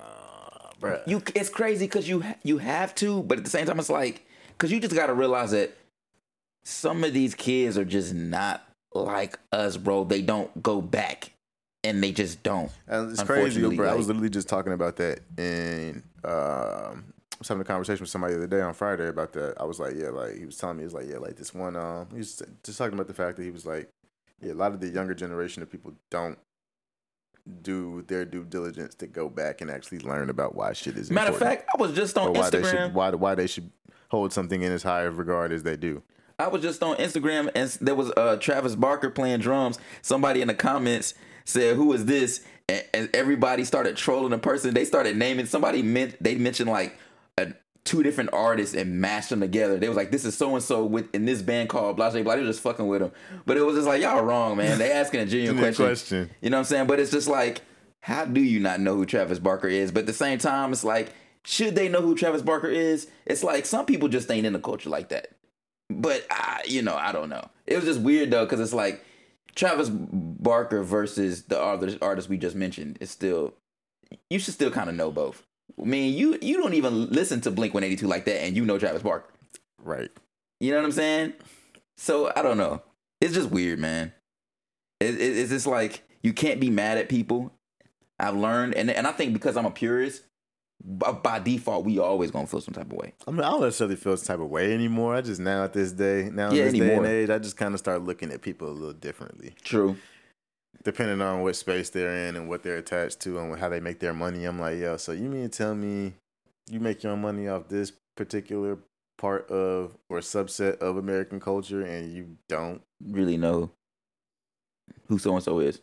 [0.80, 1.02] bruh.
[1.06, 4.26] You, it's crazy because you you have to, but at the same time, it's like
[4.48, 5.76] because you just gotta realize that
[6.62, 8.62] some of these kids are just not
[8.94, 10.04] like us, bro.
[10.04, 11.32] They don't go back,
[11.82, 12.70] and they just don't.
[12.86, 13.90] And it's crazy, Unfortunately, bro.
[13.90, 18.10] I was literally just talking about that, and um, I was having a conversation with
[18.10, 19.54] somebody the other day on Friday about that.
[19.58, 21.52] I was like, yeah, like he was telling me, he was like, yeah, like this
[21.54, 21.74] one.
[21.74, 23.88] Um, he was just talking about the fact that he was like,
[24.40, 26.38] yeah, a lot of the younger generation of people don't
[27.62, 31.10] do their due diligence to go back and actually learn about why shit is.
[31.10, 32.70] Matter of fact, I was just on why they Instagram.
[32.70, 33.70] should why why they should
[34.10, 36.02] hold something in as high of regard as they do.
[36.38, 39.78] I was just on Instagram and there was uh, Travis Barker playing drums.
[40.02, 44.74] Somebody in the comments said, "Who is this?" And, and everybody started trolling the person.
[44.74, 45.82] They started naming somebody.
[45.82, 46.98] Meant they mentioned like
[47.84, 49.78] two different artists and mashed them together.
[49.78, 52.22] They was like, "This is so and so with in this band called blah blah
[52.22, 53.12] blah." They were just fucking with them.
[53.46, 54.78] But it was just like y'all wrong, man.
[54.78, 55.84] They asking a genuine question.
[55.86, 56.30] question.
[56.40, 56.86] You know what I'm saying?
[56.86, 57.62] But it's just like,
[58.00, 59.92] how do you not know who Travis Barker is?
[59.92, 61.12] But at the same time, it's like,
[61.44, 63.08] should they know who Travis Barker is?
[63.26, 65.28] It's like some people just ain't in the culture like that.
[65.88, 67.48] But I, you know, I don't know.
[67.66, 69.04] It was just weird though, because it's like
[69.54, 72.98] Travis Barker versus the other artist we just mentioned.
[73.00, 73.54] Is still,
[74.28, 75.42] you should still kind of know both.
[75.80, 78.56] I mean, you you don't even listen to Blink One Eighty Two like that, and
[78.56, 79.30] you know Travis Barker.
[79.82, 80.10] Right.
[80.60, 81.32] You know what I'm saying?
[81.96, 82.82] So I don't know.
[83.20, 84.12] It's just weird, man.
[85.00, 87.52] It, it, it's just like you can't be mad at people.
[88.18, 90.22] I've learned, and and I think because I'm a purist,
[90.84, 93.14] by, by default, we always gonna feel some type of way.
[93.26, 95.14] I mean, I don't necessarily feel this type of way anymore.
[95.14, 97.06] I just now at this day, now Yeah, in this day and anymore.
[97.06, 99.54] age, I just kind of start looking at people a little differently.
[99.62, 99.96] True.
[100.82, 103.98] Depending on what space they're in and what they're attached to and how they make
[104.00, 106.14] their money, I'm like, yo, so you mean to tell me
[106.70, 108.78] you make your money off this particular
[109.18, 113.70] part of or subset of American culture and you don't Really know
[115.08, 115.80] who so and so is.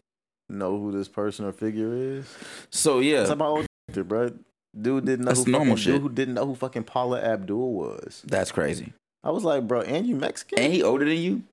[0.49, 2.25] know who this person or figure is?
[2.71, 4.31] So yeah, That's my old bro.
[4.79, 5.93] Dude didn't know That's who normal fucking, shit.
[5.93, 8.23] Dude who didn't know who fucking Paula Abdul was.
[8.27, 8.93] that's crazy.
[9.23, 10.59] I was like, bro, and you Mexican?
[10.59, 11.43] And he older than you?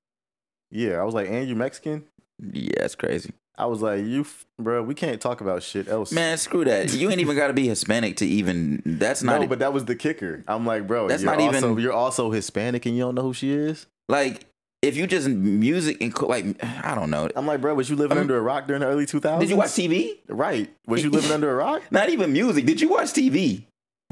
[0.71, 2.05] yeah, I was like, and you Mexican?
[2.41, 3.33] Yeah, it's crazy.
[3.57, 6.11] I was like, you, f- bro, we can't talk about shit else.
[6.11, 6.93] Man, screw that.
[6.93, 8.81] You ain't even got to be Hispanic to even.
[8.85, 10.43] That's not no, but that was the kicker.
[10.47, 13.33] I'm like, bro, That's not also, even- You're also Hispanic and you don't know who
[13.33, 13.87] she is.
[14.09, 14.45] like
[14.81, 17.27] if you just music and co- like I don't know.
[17.35, 19.39] I'm like, bro, was you living I'm- under a rock during the early 2000s?
[19.39, 20.17] Did you watch TV?
[20.27, 20.69] Right.
[20.85, 21.81] Was you living under a rock?
[21.91, 22.65] Not even music.
[22.65, 23.63] Did you watch TV?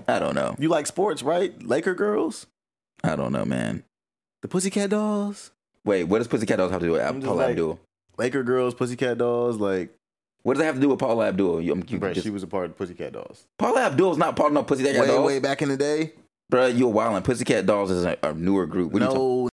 [0.08, 0.56] I don't know.
[0.58, 1.62] You like sports, right?
[1.64, 2.48] Laker girls,
[3.04, 3.84] I don't know, man.
[4.42, 5.52] the Pussycat Dolls,
[5.86, 7.80] Wait, what does Pussycat Dolls have to do with Paula like- Abdul?
[8.17, 9.58] Laker girls, Pussycat Dolls.
[9.58, 9.93] Like,
[10.43, 11.62] What does that have to do with Paula Abdul?
[11.62, 13.45] You, I'm, you bro, just, she was a part of the Pussycat Dolls.
[13.58, 15.26] Paula Abdul's not part of no Pussycat Way, Dolls.
[15.26, 16.13] way back in the day.
[16.49, 17.23] Bro, you're wildin'.
[17.23, 18.91] Pussycat Dolls is a, a newer group.
[18.91, 19.49] What are you, talk- no,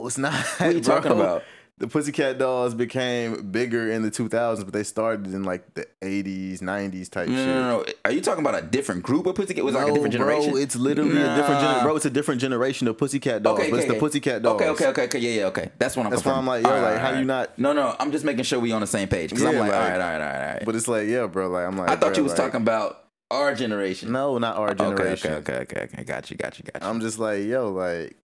[0.00, 0.32] no, it's not.
[0.34, 0.94] what are you bro.
[0.94, 1.42] talking about?
[1.80, 6.58] The Pussycat Dolls became bigger in the 2000s, but they started in like the 80s,
[6.60, 7.46] 90s type No, shit.
[7.46, 7.84] no, no, no.
[8.04, 9.64] Are you talking about a different group of Pussycat?
[9.64, 10.50] Was it like a different generation?
[10.52, 11.74] Bro, it's literally a different Nah.
[11.76, 11.96] gen- bro.
[11.96, 14.00] It's a different generation of Pussycat Dolls, Okay, but it's okay, the okay.
[14.00, 14.60] Pussycat Dolls.
[14.60, 15.18] Okay, okay, okay, okay.
[15.20, 15.70] Yeah, yeah, okay.
[15.78, 16.10] That's what I'm.
[16.10, 17.96] That's why I'm like, yo, right, like, how all you not- No, no.
[17.98, 19.92] I'm just making sure we on the same page because I'm like, all like- right,
[19.92, 20.62] all right, all right, all right.
[20.66, 21.48] But it's like, yeah, bro.
[21.48, 24.12] Like, I'm like, I thought bro, you was like- talking about our generation.
[24.12, 25.32] No, not our generation.
[25.32, 26.04] okay, okay, okay, okay.
[26.04, 26.86] Got you, got you, got you.
[26.86, 28.18] I'm just like, yo, like,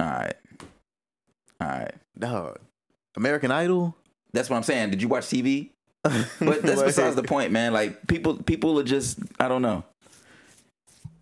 [0.00, 0.34] all right,
[1.60, 1.94] all right.
[2.18, 2.58] Dog.
[3.16, 3.96] American Idol.
[4.32, 4.90] That's what I'm saying.
[4.90, 5.70] Did you watch TV?
[6.40, 7.72] But that's besides the point, man.
[7.72, 9.84] Like people, people are just I don't know.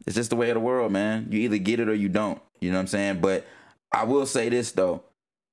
[0.07, 1.29] It's just the way of the world, man.
[1.31, 2.41] You either get it or you don't.
[2.61, 3.21] You know what I'm saying?
[3.21, 3.47] But
[3.91, 5.03] I will say this though.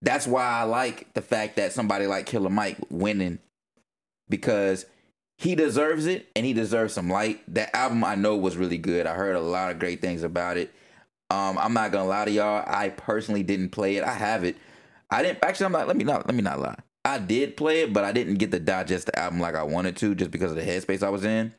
[0.02, 3.40] That's why I like the fact that somebody like Killer Mike winning
[4.30, 4.86] because
[5.38, 7.42] he deserves it and he deserves some light.
[7.54, 9.08] That album I know was really good.
[9.08, 10.74] I heard a lot of great things about it.
[11.30, 12.64] Um, I'm not gonna lie to y'all.
[12.68, 14.04] I personally didn't play it.
[14.04, 14.58] I have it.
[15.14, 15.68] I didn't actually.
[15.68, 15.88] I'm not.
[15.88, 16.26] Let me not.
[16.26, 16.78] Let me not lie.
[17.06, 19.96] I did play it, but I didn't get to digest the album like I wanted
[19.98, 21.54] to, just because of the headspace I was in.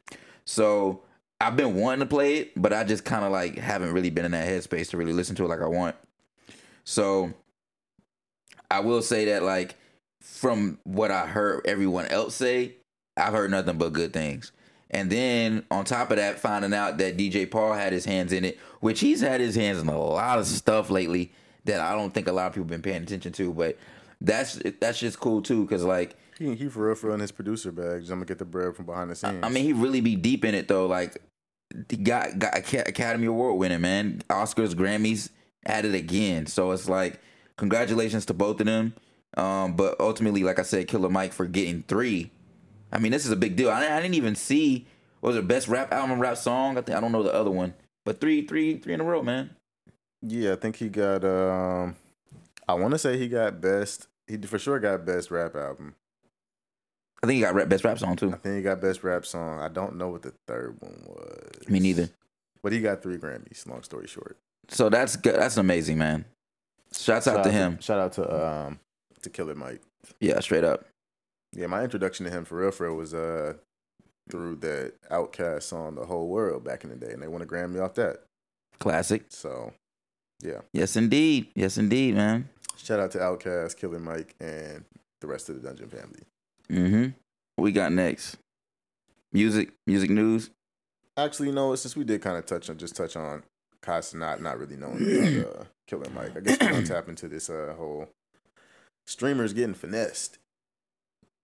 [0.45, 1.03] So
[1.41, 4.25] I've been wanting to play it, but I just kind of like haven't really been
[4.25, 5.95] in that headspace to really listen to it like I want.
[6.83, 7.33] So
[8.71, 9.77] I will say that like
[10.21, 12.75] from what I heard everyone else say,
[13.17, 14.51] I've heard nothing but good things.
[14.91, 18.45] And then on top of that, finding out that DJ Paul had his hands in
[18.45, 21.33] it, which he's had his hands in a lot of stuff lately
[21.65, 23.53] that I don't think a lot of people been paying attention to.
[23.53, 23.79] But
[24.21, 27.73] that's that's just cool too, because like He, he for real, for in his producer
[27.73, 28.03] bag.
[28.03, 29.41] I'm gonna get the bread from behind the scenes.
[29.43, 30.87] I mean, he really be deep in it though.
[30.87, 31.23] Like,
[31.89, 34.23] he got got Academy Award winning, man.
[34.29, 35.31] Oscars, Grammys,
[35.67, 36.47] at it again.
[36.47, 37.21] So it's like,
[37.57, 38.95] congratulations to both of them.
[39.37, 42.31] Um, but ultimately, like I said, Killer Mike for getting three.
[42.93, 43.71] I mean, this is a big deal.
[43.71, 44.87] I, I didn't even see
[45.21, 46.79] what was it best rap album, rap song.
[46.79, 47.75] I think I don't know the other one,
[48.05, 49.51] but three, three, three in a row, man.
[50.27, 51.25] Yeah, I think he got.
[51.25, 51.97] um
[52.67, 54.09] I want to say he got best.
[54.27, 55.95] He for sure got best rap album.
[57.23, 58.33] I think he got rap, best rap song too.
[58.33, 59.61] I think he got best rap song.
[59.61, 61.69] I don't know what the third one was.
[61.69, 62.09] Me neither.
[62.63, 63.67] But he got three Grammys.
[63.69, 64.39] Long story short.
[64.69, 65.37] So that's good.
[65.37, 66.25] That's amazing, man.
[66.93, 67.79] Shouts out to him.
[67.81, 68.81] shout out to um
[69.23, 69.83] to Killer Mike.
[70.21, 70.87] Yeah, straight up.
[71.53, 73.55] Yeah, my introduction to him for real, for real was uh
[74.31, 77.47] through that OutKast song, "The Whole World" back in the day, and they won a
[77.47, 78.23] Grammy off that.
[78.79, 79.25] Classic.
[79.29, 79.73] So,
[80.43, 80.61] yeah.
[80.73, 81.49] Yes, indeed.
[81.55, 82.49] Yes, indeed, man.
[82.77, 84.85] Shout out to OutKast, Killer Mike, and
[85.21, 86.21] the rest of the Dungeon family.
[86.71, 87.11] Mm-hmm.
[87.57, 88.37] What we got next?
[89.33, 90.51] Music, music news.
[91.17, 93.43] Actually, you know, since we did kind of touch on just touch on
[93.81, 97.29] Casa not not really knowing about uh, Killer Mike, I guess we're gonna tap into
[97.29, 98.09] this uh, whole
[99.07, 100.39] streamers getting finessed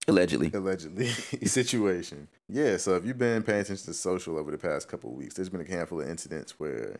[0.07, 0.51] Allegedly.
[0.53, 1.07] allegedly
[1.45, 2.27] situation.
[2.49, 5.35] Yeah, so if you've been paying attention to social over the past couple of weeks,
[5.35, 6.97] there's been a handful of incidents where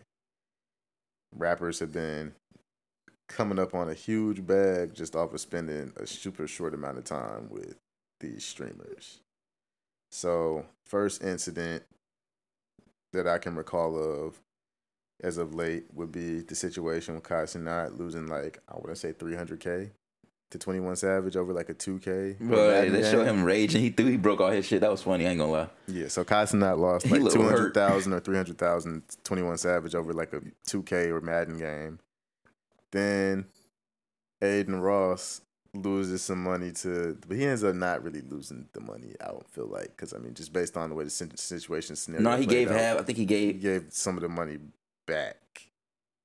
[1.36, 2.34] rappers have been
[3.28, 7.04] coming up on a huge bag just off of spending a super short amount of
[7.04, 7.76] time with
[8.20, 9.20] these streamers.
[10.12, 11.84] So, first incident
[13.14, 14.40] that I can recall of
[15.24, 18.96] as of late would be the situation with Kai Cenat losing like I want to
[18.96, 19.92] say 300k
[20.52, 22.40] to 21 Savage over like a 2k.
[22.40, 23.36] Bro, they showed game.
[23.40, 23.82] him raging.
[23.82, 24.06] He threw.
[24.06, 24.82] He broke all his shit.
[24.82, 25.26] That was funny.
[25.26, 25.68] I ain't gonna lie.
[25.88, 31.08] Yeah, so Kai Cenat lost like 200,000 or 300,000 21 Savage over like a 2k
[31.10, 32.00] or Madden game.
[32.92, 33.46] Then
[34.42, 35.42] Adin Ross
[35.74, 39.16] loses some money to, but he ends up not really losing the money.
[39.22, 42.30] I don't feel like because I mean, just based on the way the situation scenario.
[42.30, 43.00] No, he gave out, half.
[43.00, 43.84] I think he gave He gave.
[43.84, 44.58] gave some of the money
[45.08, 45.38] back,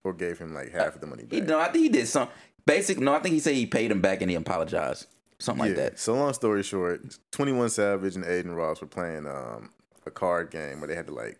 [0.03, 1.33] or gave him like half of the money back.
[1.33, 2.29] He, no, I think he did some.
[2.67, 2.99] Basic.
[2.99, 5.07] No, I think he said he paid him back and he apologized.
[5.39, 5.99] Something like that.
[5.99, 9.71] So long story short, Twenty One Savage and Adin Ross were playing um,
[10.07, 11.39] a card game where they had to like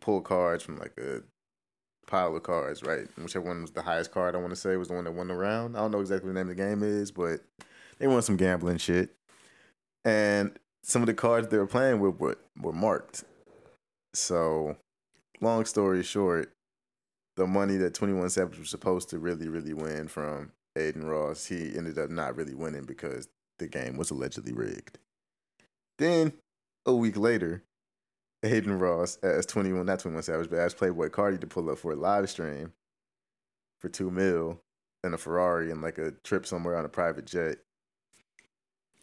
[0.00, 1.22] pull cards from like a
[2.06, 3.06] pile of cards, right?
[3.16, 5.12] And Whichever one was the highest card, I want to say, was the one that
[5.12, 5.76] won the round.
[5.76, 7.40] I don't know exactly what the name of the game is, but
[7.98, 9.14] they won some gambling shit.
[10.04, 13.24] And some of the cards they were playing with were, were marked.
[14.14, 14.76] So,
[15.40, 16.53] long story short,
[17.36, 21.76] the money that 21 Savage was supposed to really, really win from Adin Ross, he
[21.76, 24.98] ended up not really winning because the game was allegedly rigged.
[25.98, 26.32] Then,
[26.86, 27.62] a week later,
[28.42, 31.92] Adin Ross asked 21, not 21 Savage, but asked Playboi Carti to pull up for
[31.92, 32.72] a live stream
[33.80, 34.60] for two mil
[35.02, 37.58] and a Ferrari and like a trip somewhere on a private jet.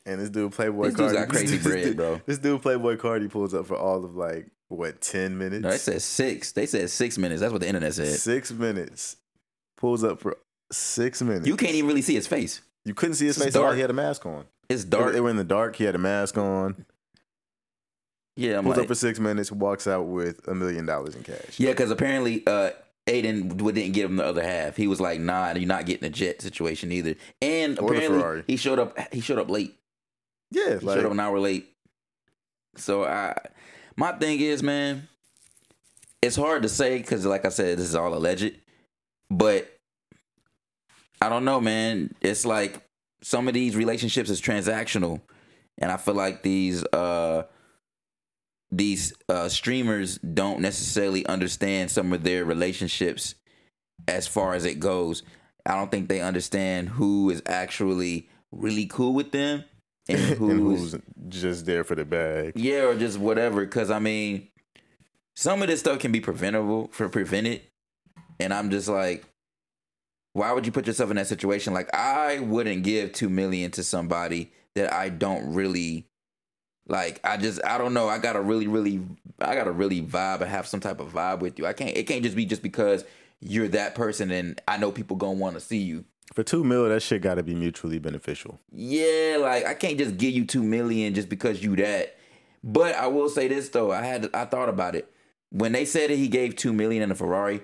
[0.05, 2.21] And this dude, Playboy dudes Cardi, got crazy this bread, bro.
[2.25, 5.61] This dude, Playboi Carti, pulls up for all of like, what, 10 minutes?
[5.63, 6.51] No, they said six.
[6.51, 7.41] They said six minutes.
[7.41, 8.07] That's what the internet said.
[8.07, 9.17] Six minutes.
[9.77, 10.37] Pulls up for
[10.71, 11.47] six minutes.
[11.47, 12.61] You can't even really see his face.
[12.85, 13.75] You couldn't see his It's face dark.
[13.75, 14.45] He had a mask on.
[14.69, 15.13] It's dark.
[15.13, 15.75] they were in the dark.
[15.75, 16.85] He had a mask on.
[18.37, 19.51] Yeah, I'm Pulls like, up for six minutes.
[19.51, 21.59] Walks out with a million dollars in cash.
[21.59, 22.71] yeah, because apparently uh,
[23.07, 24.77] Adin didn't give him the other half.
[24.77, 28.55] He was like, "Nah, you're not getting a jet situation either." And Or apparently, he
[28.55, 28.97] showed up.
[29.13, 29.77] He showed up late.
[30.51, 31.67] Yeah, He like showed up an hour late.
[32.77, 33.35] So I,
[33.95, 35.07] my thing is, man,
[36.21, 38.53] it's hard to say because, like I said, this is all alleged.
[39.29, 39.71] But
[41.21, 42.13] I don't know, man.
[42.21, 42.81] It's like
[43.21, 45.21] some of these relationships is transactional,
[45.77, 47.43] and I feel like these uh
[48.71, 53.35] these uh streamers don't necessarily understand some of their relationships
[54.07, 55.23] as far as it goes.
[55.65, 59.63] I don't think they understand who is actually really cool with them
[60.09, 60.95] and who's, and who's
[61.29, 62.53] just there for the bag.
[62.55, 63.65] yeah, or just whatever.
[63.65, 64.47] Because I mean,
[65.35, 67.61] some of this stuff can be preventable for prevented,
[68.39, 69.23] and I'm just like,
[70.33, 71.73] why would you put yourself in that situation?
[71.73, 76.07] Like, I wouldn't give two million to somebody that I don't really
[76.87, 77.19] like.
[77.23, 78.07] I just, I don't know.
[78.07, 79.01] I gotta really, really,
[79.39, 81.65] I gotta really vibe and have some type of vibe with you.
[81.65, 81.95] I can't.
[81.95, 83.03] It can't just be just because
[83.41, 86.05] you're that person and I know people gonna want to see you.
[86.33, 88.59] For two mil, that shit got to be mutually beneficial.
[88.71, 92.15] Yeah, like I can't just give you two million just because you that.
[92.63, 95.11] But I will say this though, I had I thought about it
[95.49, 97.61] when they said that he gave two million in a Ferrari.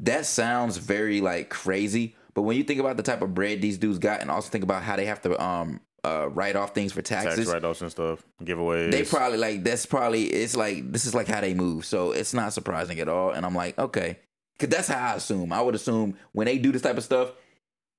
[0.00, 2.14] That sounds very like crazy.
[2.34, 4.62] But when you think about the type of bread these dudes got, and also think
[4.62, 7.90] about how they have to um uh write off things for taxes, Tax write-offs and
[7.90, 8.92] stuff, giveaways.
[8.92, 11.84] they probably like that's probably it's like this is like how they move.
[11.84, 13.30] So it's not surprising at all.
[13.30, 14.18] And I'm like, okay,
[14.58, 15.52] Cause that's how I assume.
[15.52, 17.32] I would assume when they do this type of stuff,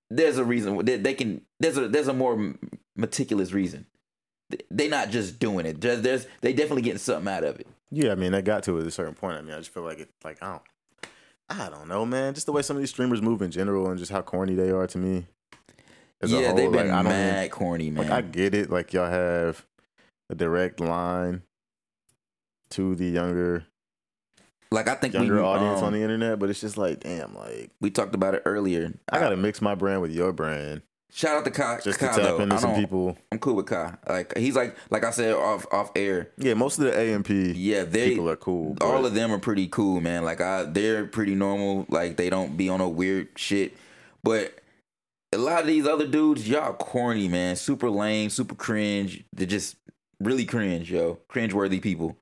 [0.09, 0.83] there's a reason.
[0.85, 1.41] They, they can.
[1.59, 2.53] There's a there's a more
[2.95, 3.85] meticulous reason.
[4.71, 5.81] they're not just doing it.
[5.81, 7.67] There's, there's they definitely getting something out of it.
[7.91, 9.37] Yeah, I mean, they got to it at a certain point.
[9.37, 10.09] I mean, I just feel like it.
[10.23, 10.61] Like I don't.
[11.49, 12.33] I don't know, man.
[12.33, 14.69] Just the way some of these streamers move in general, and just how corny they
[14.69, 15.27] are to me.
[16.25, 18.03] yeah, they've been like, mad even- corny, man.
[18.09, 18.69] Like I get it.
[18.69, 19.65] Like y'all have
[20.29, 21.43] a direct line
[22.71, 23.65] to the younger
[24.71, 27.35] like I think younger we, audience um, on the internet, but it's just like, damn,
[27.35, 28.93] like we talked about it earlier.
[29.11, 31.79] I gotta mix my brand with your brand Shout out to Kai.
[31.83, 32.39] just Kai, to tap though.
[32.41, 33.17] into some people.
[33.31, 33.95] I'm cool with Kai.
[34.07, 36.31] Like he's like like I said off off air.
[36.37, 38.75] Yeah, most of the AMP Yeah, they people are cool.
[38.81, 40.25] all of them are pretty cool, man.
[40.25, 41.85] Like I, they're pretty normal.
[41.89, 43.75] Like they don't be on a weird shit.
[44.21, 44.59] But
[45.31, 47.55] a lot of these other dudes, y'all corny, man.
[47.55, 49.23] Super lame, super cringe.
[49.33, 49.77] They're just
[50.19, 51.19] really cringe, yo.
[51.29, 52.17] Cringe worthy people.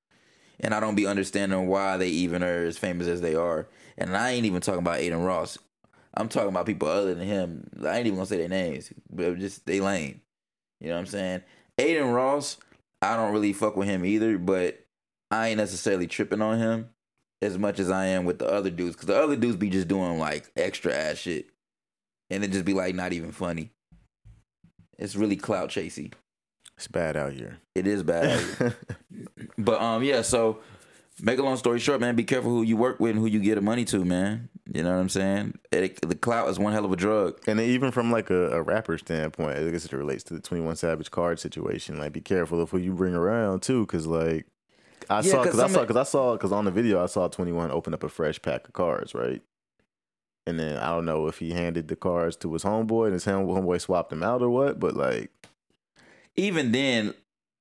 [0.59, 3.67] And I don't be understanding why they even are as famous as they are.
[3.97, 5.57] And I ain't even talking about Adin Ross.
[6.13, 7.69] I'm talking about people other than him.
[7.85, 10.21] I ain't even gonna say their names, but just they lame.
[10.79, 11.41] You know what I'm saying?
[11.77, 12.57] Adin Ross,
[13.01, 14.85] I don't really fuck with him either, but
[15.29, 16.89] I ain't necessarily tripping on him
[17.41, 18.95] as much as I am with the other dudes.
[18.95, 21.47] Cause the other dudes be just doing like extra ass shit.
[22.29, 23.71] And it just be like not even funny.
[24.97, 26.13] It's really clout chasey.
[26.77, 27.59] It's bad out here.
[27.73, 28.41] It is bad.
[29.57, 30.59] but um yeah, so
[31.21, 33.39] make a long story short, man, be careful who you work with and who you
[33.39, 34.49] get the money to, man.
[34.73, 35.59] You know what I'm saying?
[35.71, 37.39] It, the clout is one hell of a drug.
[37.47, 40.63] And even from like a, a rapper standpoint, I guess it relates to the Twenty
[40.63, 41.97] One Savage card situation.
[41.99, 44.47] Like, be careful of who you bring around too, because like
[45.09, 47.05] I Yeah, saw, 'cause because I saw, because I saw, because on the video I
[47.05, 49.41] saw Twenty One open up a fresh pack of cards, right?
[50.47, 53.25] And then I don't know if he handed the cards to his homeboy and his
[53.25, 55.31] homeboy swapped them out or what, but like
[56.37, 57.13] Even then,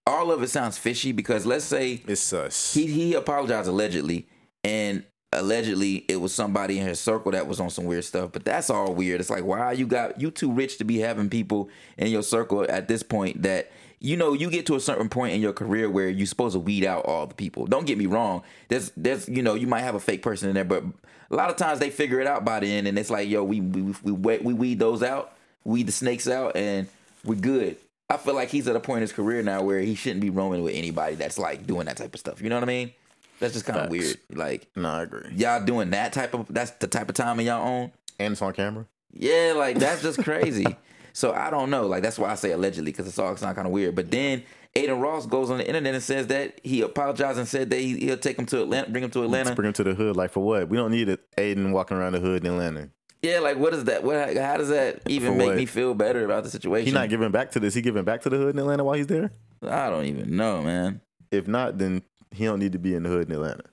[0.06, 2.74] all of it sounds fishy because let's say it's sus.
[2.74, 4.26] he he apologized allegedly,
[4.62, 8.30] and allegedly it was somebody in his circle that was on some weird stuff.
[8.32, 9.20] But that's all weird.
[9.20, 12.66] It's like why you got you too rich to be having people in your circle
[12.68, 15.88] at this point that you know you get to a certain point in your career
[15.90, 17.66] where you're supposed to weed out all the people.
[17.66, 18.42] Don't get me wrong.
[18.68, 20.84] There's there's you know you might have a fake person in there, but
[21.30, 23.42] a lot of times they figure it out by the end, and it's like yo
[23.42, 25.34] we we we we, we weed those out,
[25.64, 26.88] weed the snakes out, and
[27.24, 27.76] we're good.
[28.10, 30.30] I feel like he's at a point in his career now where he shouldn't be
[30.30, 32.42] roaming with anybody that's like doing that type of stuff.
[32.42, 32.92] You know what I mean?
[33.40, 34.18] That's just kind of weird.
[34.30, 35.30] Like, no, I agree.
[35.34, 37.92] y'all doing that type of that's the type of time in y'all own.
[38.18, 38.86] And it's on camera.
[39.12, 40.66] Yeah, like that's just crazy.
[41.12, 41.86] so I don't know.
[41.86, 43.94] Like that's why I say allegedly because it's all sound kind of weird.
[43.96, 44.44] But then
[44.76, 47.96] Adin Ross goes on the internet and says that he apologized and said that he,
[47.98, 49.54] he'll take him to Atlanta, bring him to Let's Atlanta.
[49.56, 50.16] bring him to the hood.
[50.16, 50.68] Like for what?
[50.68, 51.20] We don't need it.
[51.38, 52.90] Adin walking around the hood in Atlanta.
[53.24, 54.04] Yeah, like what is that?
[54.04, 54.36] What?
[54.36, 55.56] How does that even For make what?
[55.56, 56.86] me feel better about the situation?
[56.86, 57.72] He not giving back to this.
[57.72, 59.30] He giving back to the hood in Atlanta while he's there.
[59.62, 61.00] I don't even know, man.
[61.30, 63.64] If not, then he don't need to be in the hood in Atlanta.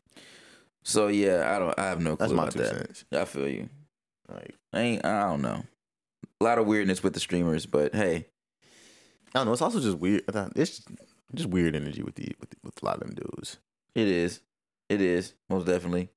[0.83, 1.77] So yeah, I don't.
[1.77, 2.67] I have no clue That's my about two that.
[2.69, 3.05] cents.
[3.11, 3.69] I feel you.
[4.29, 5.05] Like I ain't.
[5.05, 5.63] I don't know.
[6.39, 8.27] A lot of weirdness with the streamers, but hey,
[9.35, 9.53] I don't know.
[9.53, 10.23] It's also just weird.
[10.55, 10.81] It's
[11.35, 13.57] just weird energy with the with, with a lot of them dudes.
[13.95, 14.39] it is.
[14.89, 16.09] It is most definitely.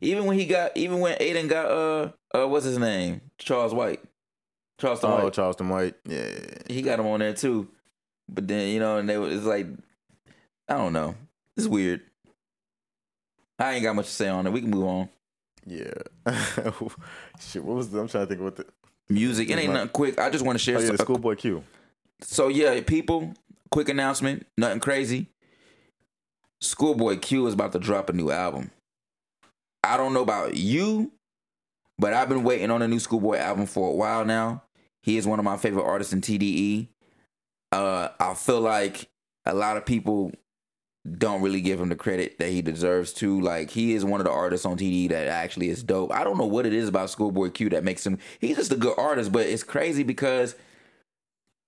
[0.00, 3.20] Even when he got, even when Adin got, uh, uh, what's his name?
[3.38, 4.00] Charles White.
[4.78, 5.32] Charleston Oh, White.
[5.32, 5.94] Charleston White.
[6.04, 6.28] Yeah.
[6.68, 7.68] He got him on there too.
[8.28, 9.66] But then you know, and they was it's like,
[10.68, 11.14] I don't know.
[11.56, 12.02] It's weird.
[13.58, 14.52] I ain't got much to say on it.
[14.52, 15.08] We can move on.
[15.64, 15.92] Yeah.
[17.40, 17.64] Shit.
[17.64, 18.66] What was the, I'm trying to think what the
[19.08, 19.48] Music.
[19.48, 20.18] It ain't nothing quick.
[20.18, 20.78] I just want to share.
[20.78, 21.62] Oh yeah, the Schoolboy Q.
[22.22, 23.34] So yeah, people,
[23.70, 25.28] quick announcement, nothing crazy.
[26.60, 28.70] Schoolboy Q is about to drop a new album.
[29.86, 31.12] I don't know about you,
[31.98, 34.62] but I've been waiting on a new Schoolboy album for a while now.
[35.02, 36.88] He is one of my favorite artists in TDE.
[37.72, 39.08] Uh, I feel like
[39.44, 40.32] a lot of people
[41.18, 43.40] don't really give him the credit that he deserves to.
[43.40, 46.12] Like he is one of the artists on TDE that actually is dope.
[46.12, 48.18] I don't know what it is about Schoolboy Q that makes him.
[48.40, 50.56] He's just a good artist, but it's crazy because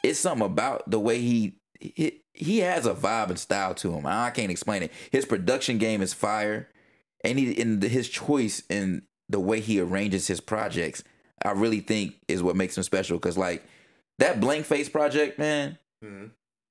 [0.03, 4.07] it's something about the way he he, he has a vibe and style to him.
[4.07, 4.93] I can't explain it.
[5.11, 6.69] His production game is fire,
[7.25, 11.03] and he in the, his choice and the way he arranges his projects,
[11.45, 13.19] I really think is what makes him special.
[13.19, 13.65] Because like
[14.19, 16.27] that blank face project, man, mm-hmm.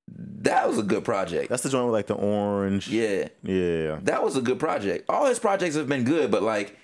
[0.07, 1.49] that was a good project.
[1.49, 2.87] That's the joint with like the orange.
[2.89, 3.99] Yeah, Yeah.
[4.03, 5.05] that was a good project.
[5.09, 6.75] All his projects have been good, but like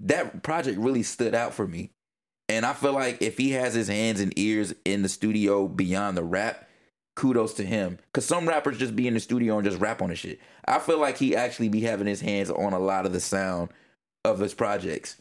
[0.00, 1.90] that project really stood out for me.
[2.48, 6.16] And I feel like if he has his hands and ears in the studio beyond
[6.16, 6.67] the rap,
[7.18, 7.98] kudos to him.
[8.12, 10.38] Cause some rappers just be in the studio and just rap on the shit.
[10.66, 13.70] I feel like he actually be having his hands on a lot of the sound
[14.24, 15.20] of his projects.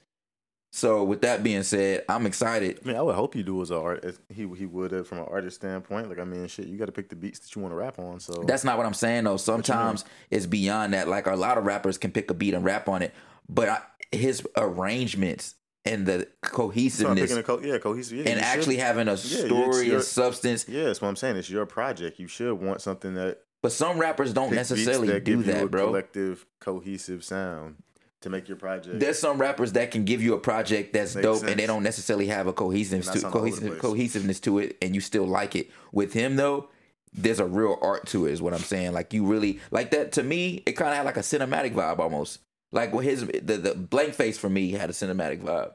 [0.71, 2.79] So with that being said, I'm excited.
[2.83, 4.05] I mean, I would hope you do as an art.
[4.05, 6.07] as He he would have from an artist standpoint.
[6.07, 7.97] Like I mean, shit, you got to pick the beats that you want to rap
[7.97, 8.19] on.
[8.19, 9.37] So That's not what I'm saying though.
[9.37, 11.07] Sometimes it's beyond that.
[11.07, 13.15] Like a lot of rappers can pick a beat and rap on it,
[13.49, 13.81] but I,
[14.11, 15.55] his arrangements
[15.85, 18.17] and the cohesiveness co- yeah, cohesive.
[18.17, 18.83] Yeah, and actually should.
[18.83, 20.67] having a Yeah, story and substance.
[20.67, 21.37] Yeah, that's what I'm saying.
[21.37, 22.19] It's your project.
[22.19, 25.55] You should want something that But some rappers don't necessarily that do give you a
[25.55, 25.87] that, bro.
[25.87, 27.77] Collective, cohesive sound
[28.21, 28.99] to make your project.
[28.99, 31.83] There's some rappers that can give you a project that's Makes dope and they don't
[31.83, 35.01] necessarily have a cohesiveness to that's all over the cohesive, cohesiveness to it and you
[35.01, 35.69] still like it.
[35.91, 36.69] With him though,
[37.13, 38.93] there's a real art to it, is what I'm saying.
[38.93, 41.99] Like you really like that to me, it kind of had like a cinematic vibe
[41.99, 42.39] almost.
[42.71, 45.73] Like when his the, the blank face for me had a cinematic vibe.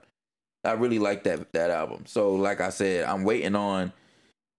[0.64, 2.05] I really like that that album.
[2.07, 3.93] So like I said, I'm waiting on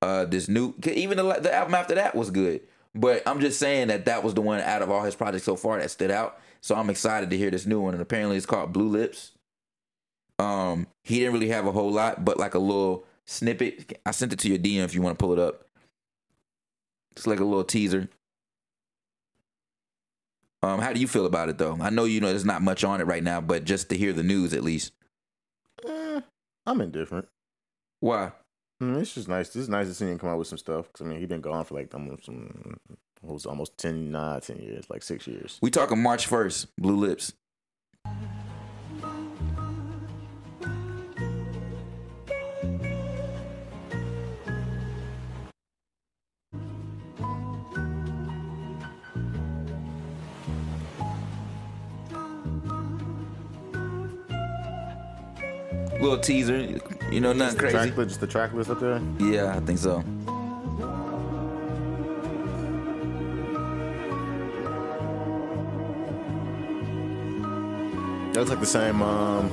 [0.01, 2.61] uh this new even the the album after that was good.
[2.95, 5.55] But I'm just saying that that was the one out of all his projects so
[5.55, 6.39] far that stood out.
[6.61, 9.31] So I'm excited to hear this new one and apparently it's called Blue Lips.
[10.39, 13.99] Um he didn't really have a whole lot but like a little snippet.
[14.05, 15.67] I sent it to your DM if you want to pull it up.
[17.15, 18.09] It's like a little teaser.
[20.63, 21.77] Um, how do you feel about it though?
[21.81, 24.13] I know you know there's not much on it right now, but just to hear
[24.13, 24.93] the news at least.
[25.85, 26.21] Eh,
[26.65, 27.27] I'm indifferent.
[27.99, 28.31] Why?
[28.79, 29.53] Mean, it's just nice.
[29.55, 30.91] It's nice to see him come out with some stuff.
[30.93, 32.29] Cause I mean, he been gone for like almost
[33.21, 35.59] was almost ten, nah, ten years, like six years.
[35.61, 37.33] We talking March first, Blue Lips.
[56.03, 56.57] Little teaser,
[57.09, 57.91] you know, nothing Just crazy.
[57.91, 59.01] track just the track list up there.
[59.19, 60.03] Yeah, I think so.
[68.33, 69.01] That looks like the same.
[69.01, 69.47] Um,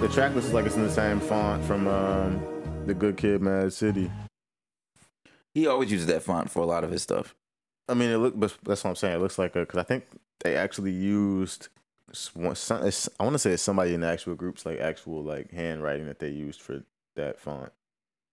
[0.00, 2.40] the track list is like it's in the same font from um,
[2.86, 4.08] the Good Kid, Mad City.
[5.54, 7.34] He always uses that font for a lot of his stuff.
[7.88, 9.16] I mean, it look, but that's what I'm saying.
[9.16, 10.04] It looks like a because I think
[10.44, 11.68] they actually used.
[12.12, 14.78] S- one- some- it's- I want to say it's somebody in the actual groups like
[14.78, 16.82] actual like handwriting that they used for
[17.16, 17.72] that font.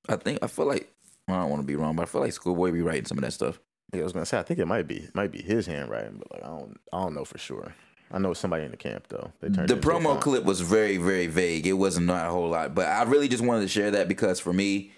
[0.08, 0.92] I think I feel like
[1.28, 3.24] I don't want to be wrong, but I feel like Schoolboy be writing some of
[3.24, 3.60] that stuff.
[3.94, 6.18] Yeah, I was gonna say I think it might be it might be his handwriting,
[6.20, 7.74] but like I don't I don't know for sure.
[8.12, 9.32] I know somebody in the camp though.
[9.40, 12.26] They turned the it into a promo clip was very very vague it wasn't not
[12.28, 14.92] a whole lot but i really just wanted to share that because for me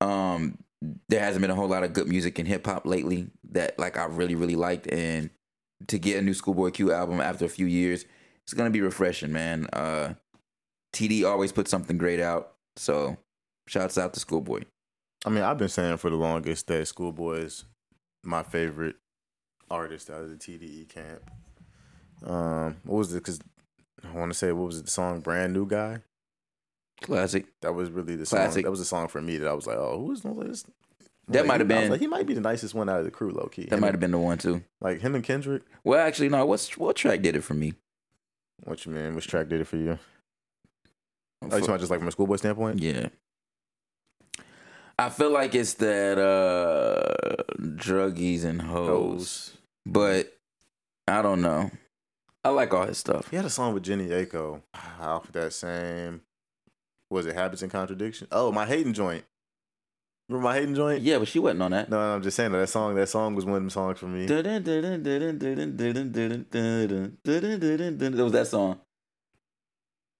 [0.00, 0.58] um
[1.08, 4.04] there hasn't been a whole lot of good music in hip-hop lately that like i
[4.06, 5.30] really really liked and
[5.86, 8.04] to get a new schoolboy q album after a few years
[8.48, 10.14] it's gonna be refreshing man uh
[10.94, 13.18] td always puts something great out so
[13.66, 14.62] shouts out to schoolboy
[15.26, 17.64] I mean, I've been saying for the longest that Schoolboy is
[18.22, 18.94] my favorite
[19.68, 21.28] artist out of the TDE camp.
[22.24, 23.16] Um, what was it?
[23.16, 23.40] Because
[24.04, 24.84] I want to say what was it?
[24.84, 25.98] The song "Brand New Guy."
[27.02, 28.48] classic That was really the song.
[28.50, 30.64] That was the song for me that I was like, oh, who is this?
[31.26, 33.10] That Like, might have been- Like, he might be the nicest one out of the
[33.10, 33.64] crew, low key.
[33.66, 35.62] that might have been the one too like him and Kendrick.
[35.82, 37.74] well actually no what's what track did it for me
[38.64, 39.14] What you mean?
[39.14, 39.98] Which track did it for you?
[41.42, 42.80] Oh, you talking just like from a schoolboy standpoint?
[42.80, 43.08] Yeah.
[44.98, 49.56] I feel like it's that uh druggies and hoes.
[49.86, 50.36] But
[51.06, 51.70] I don't know.
[52.44, 53.30] I like all his stuff.
[53.30, 54.62] He had a song with Jhené Aiko
[55.00, 56.22] off that same.
[57.10, 58.28] Was it Habits and Contradiction?
[58.32, 59.24] Oh, my hating joint.
[60.28, 61.02] Remember my hating joint?
[61.02, 61.88] Yeah, but she wasn't on that.
[61.88, 62.94] No, I'm just saying that, that song.
[62.94, 64.26] That song was one of them songs for me.
[64.26, 64.30] It
[68.20, 68.80] was that song.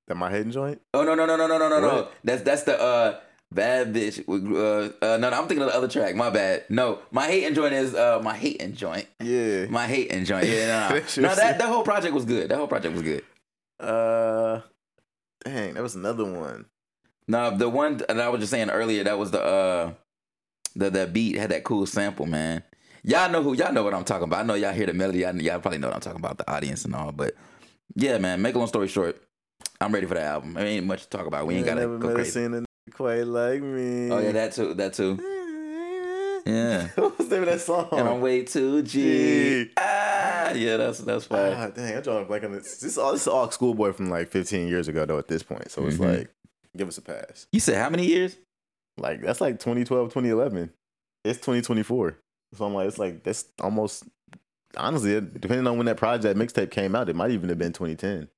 [0.06, 0.80] That my hating joint.
[0.94, 2.08] Oh no no no no no no no no.
[2.24, 3.20] That's that's the uh
[3.52, 4.26] bad bitch.
[4.26, 6.14] Uh, uh no, no, I'm thinking of the other track.
[6.14, 6.64] My bad.
[6.70, 9.06] No, my hating joint is uh my hating joint.
[9.20, 9.66] Yeah.
[9.66, 10.46] My hating joint.
[10.46, 11.28] Yeah, no, no.
[11.28, 12.48] no that that whole project was good.
[12.48, 13.24] That whole project was good.
[13.78, 14.62] Uh,
[15.44, 16.64] dang, that was another one.
[17.28, 19.92] No, the one that I was just saying earlier, that was the uh
[20.74, 22.62] the that beat had that cool sample, man.
[23.04, 24.40] Y'all know who y'all know what I'm talking about.
[24.40, 25.24] I know y'all hear the melody.
[25.24, 27.12] I, y'all probably know what I'm talking about, the audience and all.
[27.12, 27.34] But
[27.94, 28.40] yeah, man.
[28.42, 29.22] Make a long story short,
[29.80, 30.56] I'm ready for the album.
[30.56, 31.46] I ain't much to talk about.
[31.46, 32.30] We ain't gotta never go crazy.
[32.30, 34.10] seen a nigga quite like me.
[34.10, 34.74] Oh yeah, that too.
[34.74, 35.18] That too.
[36.46, 36.88] Yeah.
[36.96, 37.88] What's the name of that song?
[37.92, 39.64] And I'm way too G.
[39.66, 39.70] G.
[39.76, 41.52] Ah, yeah, that's that's fine.
[41.52, 42.78] Ah, dang, I draw a blank on this.
[42.78, 45.18] This is all this is all schoolboy from like 15 years ago though.
[45.18, 46.18] At this point, so it's Mhm.
[46.18, 46.30] like,
[46.76, 47.46] give us a pass.
[47.52, 48.36] You said how many years?
[48.96, 50.70] Like that's like 2012, 2011.
[51.24, 52.18] It's 2024.
[52.54, 54.04] So I'm like, it's like that's almost
[54.76, 58.28] honestly, depending on when that project mixtape came out, it might even have been 2010.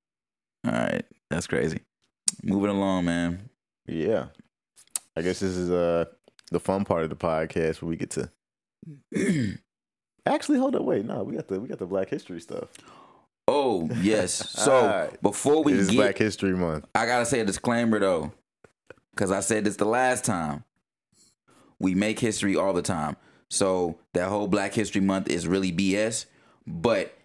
[0.67, 1.81] All right, that's crazy.
[2.43, 3.51] Moving along, man.
[3.87, 4.27] Yeah,
[5.17, 6.05] I guess this is uh
[6.51, 8.31] the fun part of the podcast where we get to
[10.27, 10.83] actually hold up.
[10.83, 12.69] Wait, no, we got the we got the Black History stuff.
[13.51, 14.55] Oh yes.
[14.61, 15.23] So Alright.
[15.23, 16.87] before we get, Black History Month.
[16.95, 18.33] I gotta say a disclaimer though,
[19.15, 20.65] because I said this the last time.
[21.79, 23.17] We make history all the time,
[23.49, 26.27] so that whole Black History Month is really BS.
[26.67, 27.17] But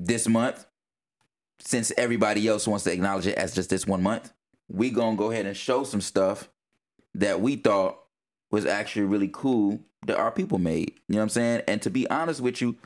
[0.00, 0.66] this month,
[1.60, 4.32] since everybody else wants to acknowledge it as just this one month,
[4.68, 6.48] we gonna go ahead and show some stuff
[7.14, 8.00] that we thought
[8.50, 10.94] was actually really cool that our people made.
[11.08, 11.62] You know what I'm saying?
[11.68, 12.76] And to be honest with you,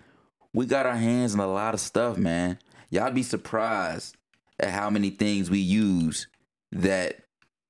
[0.53, 2.59] we got our hands on a lot of stuff, man.
[2.91, 4.17] Y'all be surprised
[4.59, 6.27] at how many things we use
[6.73, 7.21] that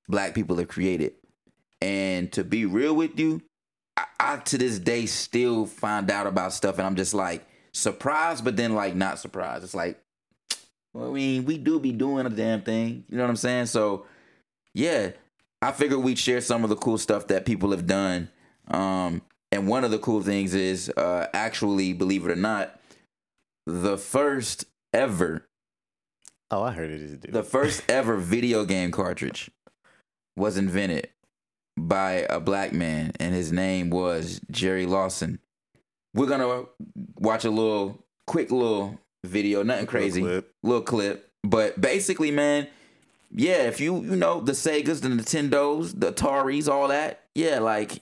[0.09, 1.12] black people have created.
[1.81, 3.43] And to be real with you,
[3.97, 8.45] I, I to this day still find out about stuff and I'm just like surprised,
[8.45, 9.64] but then like not surprised.
[9.64, 10.01] It's like,
[10.95, 13.05] well, I mean, we do be doing a damn thing.
[13.09, 13.66] You know what I'm saying?
[13.66, 14.07] So
[14.75, 15.11] yeah,
[15.61, 18.31] I figured we'd share some of the cool stuff that people have done.
[18.69, 22.79] Um, and one of the cool things is uh, actually, believe it or not,
[23.66, 25.49] the first ever.
[26.51, 27.18] Oh, I heard it is.
[27.20, 29.51] The first ever video game cartridge
[30.36, 31.09] was invented
[31.76, 35.41] by a black man, and his name was Jerry Lawson.
[36.14, 36.64] We're gonna
[37.16, 40.55] watch a little quick little video, nothing crazy, little clip.
[40.62, 41.30] little clip.
[41.45, 42.66] But basically, man,
[43.30, 48.01] yeah, if you you know the Segas, the Nintendos, the Ataris, all that, yeah, like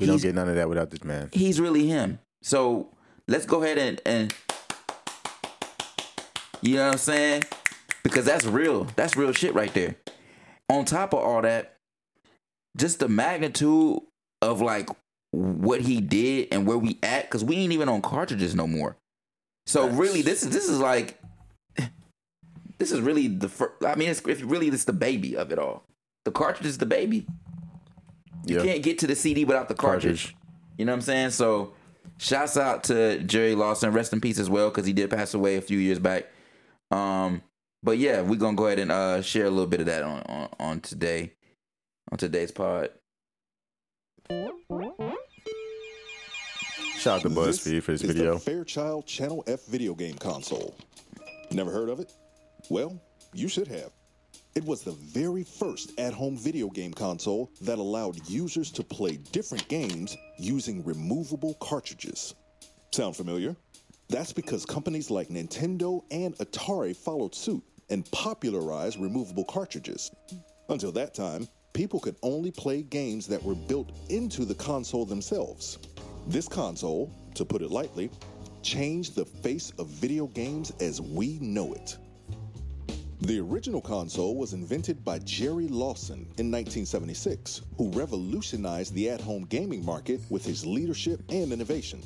[0.00, 1.28] we don't get none of that without this man.
[1.32, 2.18] He's really him.
[2.42, 2.88] So
[3.28, 4.34] let's go ahead and and
[6.62, 7.42] you know what I'm saying?
[8.02, 8.84] Because that's real.
[8.96, 9.96] That's real shit right there.
[10.68, 11.76] On top of all that,
[12.76, 14.00] just the magnitude
[14.40, 14.88] of like
[15.32, 18.96] what he did and where we at, because we ain't even on cartridges no more.
[19.66, 19.98] So that's...
[19.98, 21.20] really, this is this is like
[22.78, 23.84] this is really the first.
[23.84, 25.84] I mean, it's if really it's the baby of it all.
[26.24, 27.26] The cartridge is the baby.
[28.46, 28.64] You yeah.
[28.64, 30.24] can't get to the CD without the cartridge.
[30.26, 30.36] cartridge.
[30.78, 31.30] You know what I'm saying?
[31.30, 31.74] So,
[32.18, 33.92] shouts out to Jerry Lawson.
[33.92, 36.26] Rest in peace as well, because he did pass away a few years back.
[36.92, 37.42] Um,
[37.82, 40.20] but yeah, we're gonna go ahead and uh, share a little bit of that on,
[40.26, 41.32] on, on today,
[42.10, 42.90] on today's pod.
[46.98, 48.38] Shout out to BuzzFeed for this video.
[48.38, 50.76] Fairchild Channel F video game console.
[51.50, 52.12] Never heard of it?
[52.68, 53.00] Well,
[53.32, 53.90] you should have.
[54.54, 59.16] It was the very first at home video game console that allowed users to play
[59.32, 62.34] different games using removable cartridges.
[62.92, 63.56] Sound familiar?
[64.12, 70.10] That's because companies like Nintendo and Atari followed suit and popularized removable cartridges.
[70.68, 75.78] Until that time, people could only play games that were built into the console themselves.
[76.26, 78.10] This console, to put it lightly,
[78.60, 81.96] changed the face of video games as we know it.
[83.22, 89.46] The original console was invented by Jerry Lawson in 1976, who revolutionized the at home
[89.46, 92.02] gaming market with his leadership and innovation.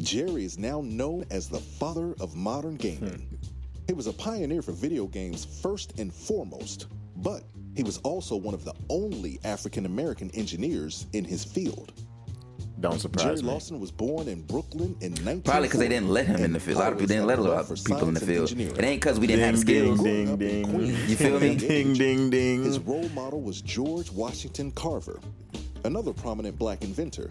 [0.00, 3.28] Jerry is now known as the father of modern gaming.
[3.28, 3.36] Hmm.
[3.86, 6.86] He was a pioneer for video games first and foremost,
[7.16, 7.42] but
[7.76, 11.92] he was also one of the only African American engineers in his field.
[12.80, 13.42] Don't surprise Jerry me.
[13.42, 15.42] Lawson was born in Brooklyn in 19.
[15.42, 16.78] Probably because they didn't let him in the field.
[16.78, 18.50] A lot of people didn't let a lot of people in the field.
[18.50, 20.02] It ain't because we didn't have skills.
[20.02, 20.86] Ding, ding, ding.
[21.08, 21.54] You feel me?
[21.54, 22.64] ding, ding, ding.
[22.64, 25.20] His role model was George Washington Carver,
[25.84, 27.30] another prominent black inventor.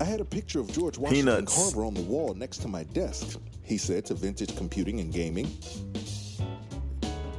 [0.00, 1.56] I had a picture of George Washington Peanuts.
[1.56, 5.50] Carver on the wall next to my desk, he said to Vintage Computing and Gaming.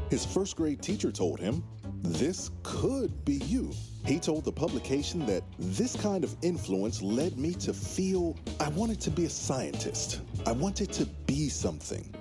[0.10, 1.64] His first grade teacher told him,
[2.02, 3.72] This could be you.
[4.06, 9.00] He told the publication that this kind of influence led me to feel I wanted
[9.02, 10.22] to be a scientist.
[10.46, 12.14] I wanted to be something.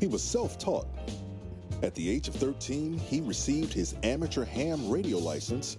[0.00, 0.86] He was self taught.
[1.82, 5.76] At the age of 13, he received his amateur ham radio license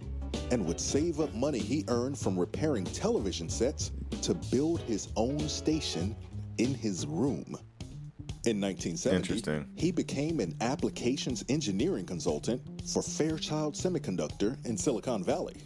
[0.52, 5.40] and would save up money he earned from repairing television sets to build his own
[5.48, 6.16] station
[6.58, 7.58] in his room.
[8.46, 15.62] In 1970, he became an applications engineering consultant for Fairchild Semiconductor in Silicon Valley.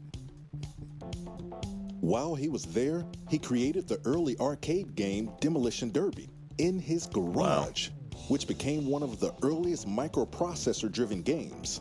[2.00, 7.90] While he was there, he created the early arcade game Demolition Derby in his garage,
[7.90, 8.20] wow.
[8.28, 11.80] which became one of the earliest microprocessor driven games.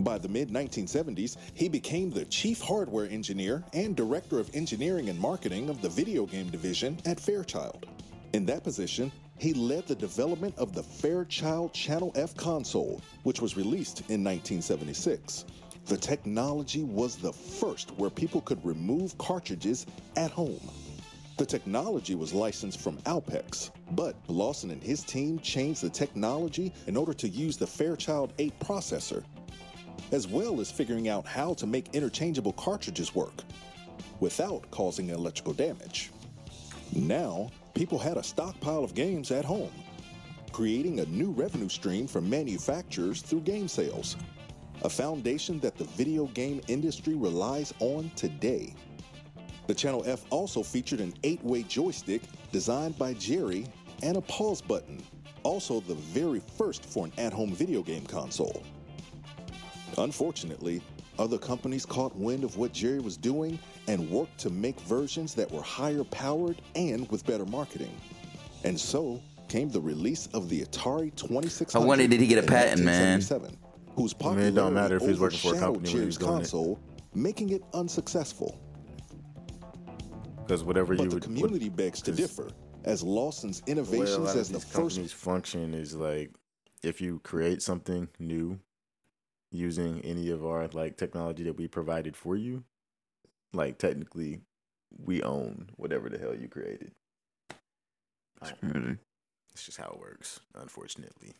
[0.00, 5.18] By the mid 1970s, he became the chief hardware engineer and director of engineering and
[5.18, 7.86] marketing of the video game division at Fairchild.
[8.34, 13.56] In that position, he led the development of the Fairchild Channel F console, which was
[13.56, 15.46] released in 1976.
[15.86, 19.86] The technology was the first where people could remove cartridges
[20.16, 20.60] at home.
[21.38, 26.96] The technology was licensed from Alpex, but Lawson and his team changed the technology in
[26.96, 29.22] order to use the Fairchild 8 processor,
[30.12, 33.42] as well as figuring out how to make interchangeable cartridges work
[34.20, 36.10] without causing electrical damage.
[36.94, 39.72] Now, people had a stockpile of games at home,
[40.52, 44.16] creating a new revenue stream for manufacturers through game sales,
[44.82, 48.74] a foundation that the video game industry relies on today.
[49.66, 53.66] The Channel F also featured an eight way joystick designed by Jerry
[54.02, 55.02] and a pause button,
[55.42, 58.62] also the very first for an at home video game console.
[59.98, 60.82] Unfortunately,
[61.18, 65.50] other companies caught wind of what Jerry was doing and worked to make versions that
[65.50, 67.94] were higher powered and with better marketing.
[68.64, 71.82] And so came the release of the Atari 2600.
[71.82, 73.18] I wonder, did he get a in patent, man?
[73.20, 73.56] 1977,
[73.96, 75.92] Whose I mean, it don't matter if he's popularity working for a overshadowed company when
[75.92, 76.36] Jerry's he's doing it.
[76.36, 76.80] console,
[77.14, 78.60] making it unsuccessful.
[80.46, 81.22] Because whatever But you the would.
[81.22, 82.50] community begs to differ,
[82.84, 85.94] as Lawson's the way a innovations lot of as the these first companies function is
[85.96, 86.30] like
[86.82, 88.60] if you create something new
[89.50, 92.64] using any of our like technology that we provided for you,
[93.52, 94.40] like technically
[95.04, 96.92] we own whatever the hell you created.
[98.42, 98.98] I don't- um,
[99.52, 101.34] It's just how it works, unfortunately.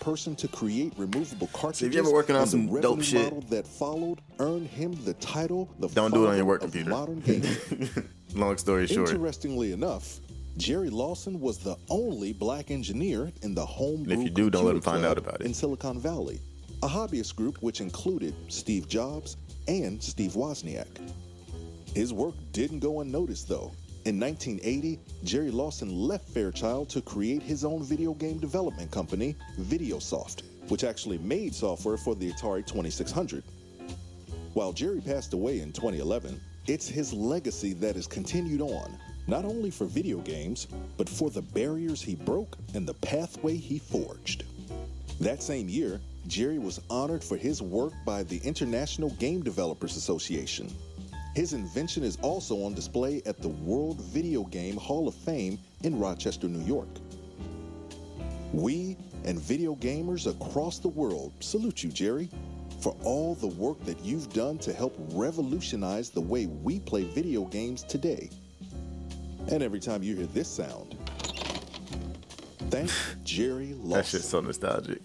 [0.00, 1.88] person to create removable cartridges.
[1.88, 5.12] if you're ever working on some the dope shit- model that followed earned him the
[5.14, 6.88] title the Don't do it on your work computer.
[6.88, 7.54] modern gaming.
[8.34, 9.10] Long story short.
[9.10, 10.18] Interestingly enough,
[10.56, 14.04] Jerry Lawson was the only black engineer in the home.
[14.04, 15.46] And if you do, don't let him find out about it.
[15.46, 16.40] In Silicon Valley,
[16.82, 19.36] a hobbyist group which included Steve Jobs
[19.68, 20.98] and Steve Wozniak.
[21.94, 23.70] His work didn't go unnoticed, though.
[24.04, 30.42] In 1980, Jerry Lawson left Fairchild to create his own video game development company, Videosoft,
[30.70, 33.44] which actually made software for the Atari 2600.
[34.54, 39.70] While Jerry passed away in 2011, it's his legacy that has continued on, not only
[39.70, 40.66] for video games,
[40.96, 44.42] but for the barriers he broke and the pathway he forged.
[45.20, 50.72] That same year, Jerry was honored for his work by the International Game Developers Association.
[51.34, 55.98] His invention is also on display at the World Video Game Hall of Fame in
[55.98, 56.88] Rochester, New York.
[58.52, 62.28] We and video gamers across the world salute you, Jerry,
[62.80, 67.44] for all the work that you've done to help revolutionize the way we play video
[67.46, 68.28] games today.
[69.48, 70.96] And every time you hear this sound,
[72.70, 72.90] thank
[73.24, 73.90] Jerry Lawson.
[73.90, 75.00] That shit's so nostalgic.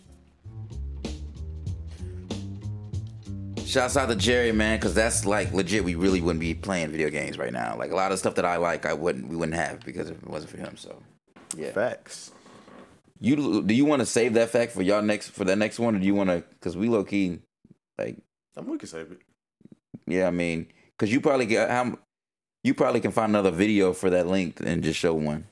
[3.77, 5.83] Shouts out to Jerry, man, because that's like legit.
[5.83, 7.75] We really wouldn't be playing video games right now.
[7.77, 9.27] Like a lot of stuff that I like, I wouldn't.
[9.27, 10.75] We wouldn't have because if it wasn't for him.
[10.77, 10.99] So,
[11.55, 11.69] yeah.
[11.73, 12.31] Facts.
[13.19, 15.95] You do you want to save that fact for y'all next for that next one,
[15.95, 16.43] or do you want to?
[16.49, 17.37] Because we low key,
[17.99, 18.17] like,
[18.55, 19.19] I'm we can save it.
[20.07, 20.65] yeah, I mean,
[20.97, 21.99] because you probably get how
[22.63, 25.45] you probably can find another video for that length and just show one.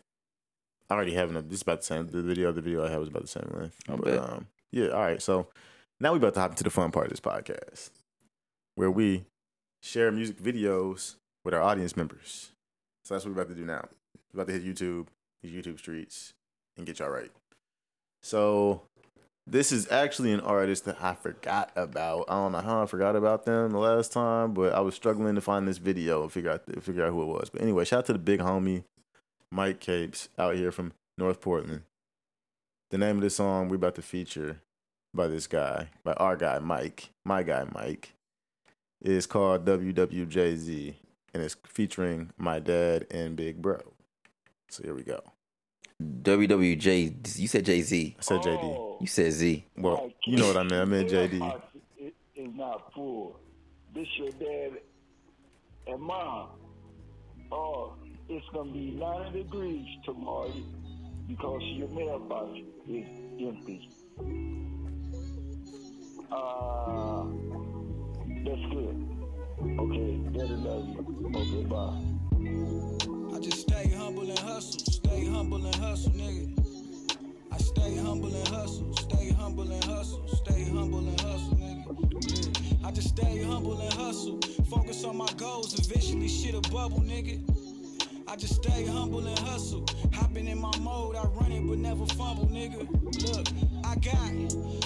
[0.89, 1.43] I already have enough.
[1.43, 2.07] This is about the same.
[2.07, 3.79] The video, the video I have is about the same length.
[3.87, 4.17] I but bet.
[4.17, 4.87] um, yeah.
[4.87, 5.21] All right.
[5.21, 5.47] So
[5.99, 7.91] now we about to hop into the fun part of this podcast,
[8.75, 9.25] where we
[9.81, 12.51] share music videos with our audience members.
[13.03, 13.87] So that's what we're about to do now.
[14.33, 15.07] We're about to hit YouTube,
[15.41, 16.33] these YouTube streets,
[16.77, 17.31] and get y'all right.
[18.21, 18.81] So
[19.47, 22.25] this is actually an artist that I forgot about.
[22.27, 25.35] I don't know how I forgot about them the last time, but I was struggling
[25.35, 27.49] to find this video and figure out figure out who it was.
[27.51, 28.83] But anyway, shout out to the big homie
[29.51, 31.83] Mike Capes out here from North Portland.
[32.89, 34.61] The name of the song we're about to feature
[35.13, 38.13] by this guy, by our guy Mike, my guy Mike,
[39.05, 40.95] is called WWJZ,
[41.33, 43.79] and it's featuring my dad and Big Bro.
[44.69, 45.21] So here we go.
[46.01, 48.15] WWJ, you said Jay Z.
[48.19, 49.01] I said JD.
[49.01, 49.65] You said Z.
[49.77, 50.73] Well, you know what I mean.
[50.73, 51.61] I meant JD.
[51.97, 53.39] It is not full.
[53.93, 54.79] This your dad
[55.87, 56.49] and mom.
[57.51, 57.93] Oh,
[58.27, 60.51] it's gonna be 90 degrees tomorrow
[61.27, 62.57] because your mailbox
[62.89, 63.05] is
[63.39, 63.89] empty.
[66.31, 67.23] Uh,
[68.45, 69.07] that's good.
[69.79, 71.31] Okay, daddy love you.
[71.35, 73.35] Okay, bye.
[73.35, 76.53] I just stay humble and hustle, stay humble and hustle, nigga.
[77.51, 82.85] I stay humble and hustle, stay humble and hustle, stay humble and hustle, nigga.
[82.85, 84.39] I just stay humble and hustle,
[84.69, 87.41] focus on my goals, eventually shit a bubble, nigga.
[88.27, 92.05] I just stay humble and hustle, hopping in my mode, I run it but never
[92.05, 92.87] fumble, nigga.
[93.25, 93.47] Look,
[93.95, 94.33] I got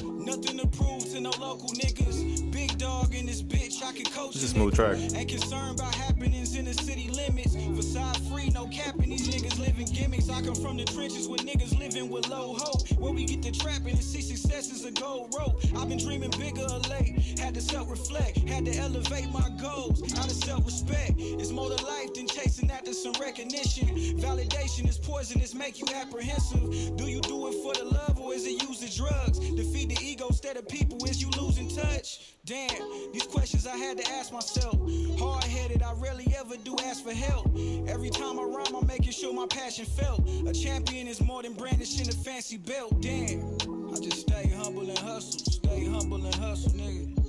[0.05, 2.51] nothing to prove to no local niggas.
[2.51, 4.35] Big dog in this bitch, I can coach.
[4.35, 4.97] This is smooth track.
[5.15, 7.55] Ain't concerned about happenings in the city limits.
[7.55, 9.09] Facade free, no capping.
[9.09, 10.29] These niggas living gimmicks.
[10.29, 12.87] I come from the trenches with niggas living with low hope.
[12.99, 15.59] Where we get the trapping and see success is a gold rope.
[15.75, 17.39] I've been dreaming bigger of late.
[17.39, 20.03] Had to self reflect, had to elevate my goals.
[20.19, 21.13] Out of self respect.
[21.17, 22.27] It's more to life than
[22.59, 23.87] chasing after some recognition.
[24.17, 26.97] Validation is poisonous, make you apprehensive.
[26.97, 29.39] Do you do it for the love or is it the drugs?
[29.39, 32.35] Defeat the ego instead of people, is you losing touch?
[32.45, 34.75] Damn, these questions I had to ask myself.
[35.19, 37.47] Hard headed, I rarely ever do ask for help.
[37.87, 40.27] Every time I rhyme, I'm making sure my passion felt.
[40.47, 43.01] A champion is more than brandishing a fancy belt.
[43.01, 43.55] Damn,
[43.91, 47.19] I just stay humble and hustle, stay humble and hustle, nigga.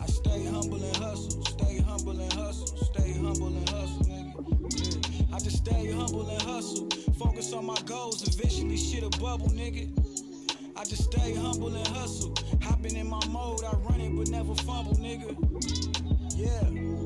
[0.00, 4.07] I stay humble and hustle, stay humble and hustle, stay humble and hustle,
[5.68, 6.88] stay humble and hustle,
[7.18, 9.88] focus on my goals, eventually shit a bubble, nigga.
[10.76, 12.34] I just stay humble and hustle.
[12.62, 15.36] Hopping in my mode, I run it but never fumble, nigga.
[16.36, 16.97] Yeah.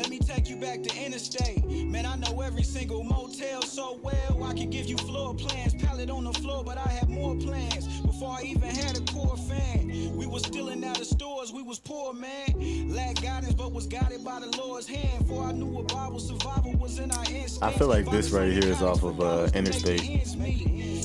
[0.00, 1.62] Let me take you back to interstate.
[1.68, 4.44] Man, I know every single motel so well.
[4.44, 8.00] I could give you floor plans, pallet on the floor, but I had more plans
[8.00, 10.16] before I even had a core fan.
[10.16, 12.88] We was stealing out of stores, we was poor, man.
[12.88, 15.28] Lack guidance, but was guided by the Lord's hand.
[15.28, 17.62] For I knew what Bible survival was in our instinct.
[17.62, 20.24] I feel like this right here is off of uh, Interstate.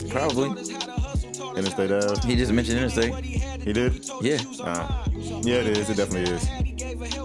[0.10, 0.52] Probably.
[1.58, 2.28] Interstate Ave.
[2.30, 3.14] He just mentioned Interstate.
[3.62, 4.08] He did?
[4.22, 4.38] Yeah.
[4.62, 5.04] Uh,
[5.41, 5.89] yeah, it is.
[5.89, 7.25] It definitely is.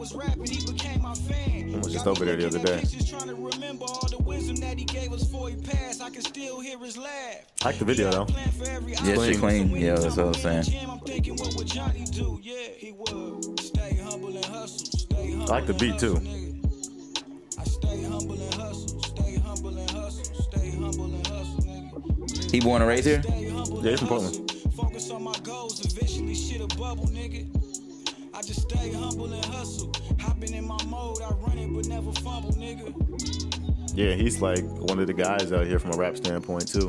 [0.00, 1.74] Was rapping, he became my fan.
[1.74, 2.82] I was just over there the other day.
[3.06, 6.00] Trying to remember all the wisdom that he gave us before he passed.
[6.00, 7.44] I can still hear his laugh.
[7.60, 8.26] I like the video though.
[9.04, 9.70] Yeah, she clean.
[9.70, 10.88] Yeah, that's what I'm saying.
[10.88, 12.40] I'm thinking what would Johnny do?
[12.42, 13.60] Yeah, he would.
[13.60, 14.86] Stay humble and hustle.
[14.86, 16.16] Stay I like the beat too.
[17.58, 19.02] I stay humble and hustle.
[19.02, 20.42] Stay humble and hustle.
[20.44, 22.50] Stay humble and hustle.
[22.50, 23.22] He born and raised here?
[23.26, 24.50] Yeah, he's from Portland.
[24.74, 25.79] Focus on my goals,
[28.40, 29.92] I just stay humble and hustle.
[30.18, 32.88] Hopping in my mode, I run it but never fumble, nigga.
[33.94, 36.88] Yeah, he's like one of the guys out here from a rap standpoint too.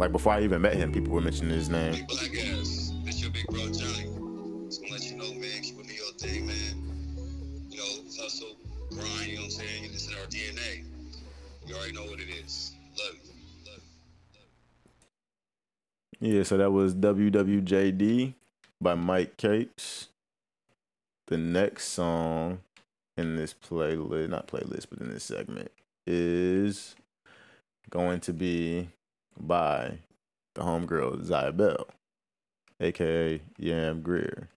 [0.00, 2.04] Like before I even met him, people were mentioning his name.
[2.08, 2.92] Black ass.
[3.06, 4.10] It's your big bro Johnny.
[4.66, 5.62] Just gonna let you know, man.
[5.62, 7.68] Keep with your thing, man.
[7.70, 7.84] You know,
[8.20, 8.56] hustle,
[8.90, 9.28] grind.
[9.28, 9.84] You know what I'm saying?
[9.84, 10.82] It's in our DNA.
[11.68, 12.72] You already know what it is.
[12.98, 13.30] Love you.
[13.64, 13.94] Love you.
[16.24, 18.32] Yeah, so that was WWJD
[18.80, 20.08] by Mike Capes.
[21.26, 22.60] The next song
[23.18, 25.70] in this playlist, not playlist, but in this segment,
[26.06, 26.96] is
[27.90, 28.88] going to be
[29.38, 29.98] by
[30.54, 31.88] the homegirl Zaya Bell,
[32.80, 34.48] aka Yam Greer.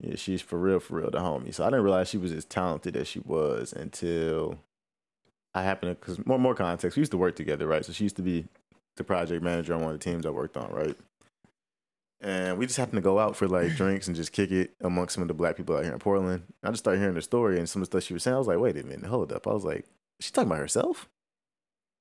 [0.00, 1.54] Yeah, she's for real, for real, the homie.
[1.54, 4.58] So I didn't realize she was as talented as she was until
[5.54, 7.84] I happened to, because more, more context, we used to work together, right?
[7.84, 8.46] So she used to be
[8.96, 10.96] the project manager on one of the teams I worked on, right?
[12.20, 15.14] And we just happened to go out for like drinks and just kick it amongst
[15.14, 16.42] some of the black people out here in Portland.
[16.62, 18.34] I just started hearing the story and some of the stuff she was saying.
[18.34, 19.46] I was like, wait a minute, hold up.
[19.46, 19.84] I was like,
[20.20, 21.08] she talking about herself?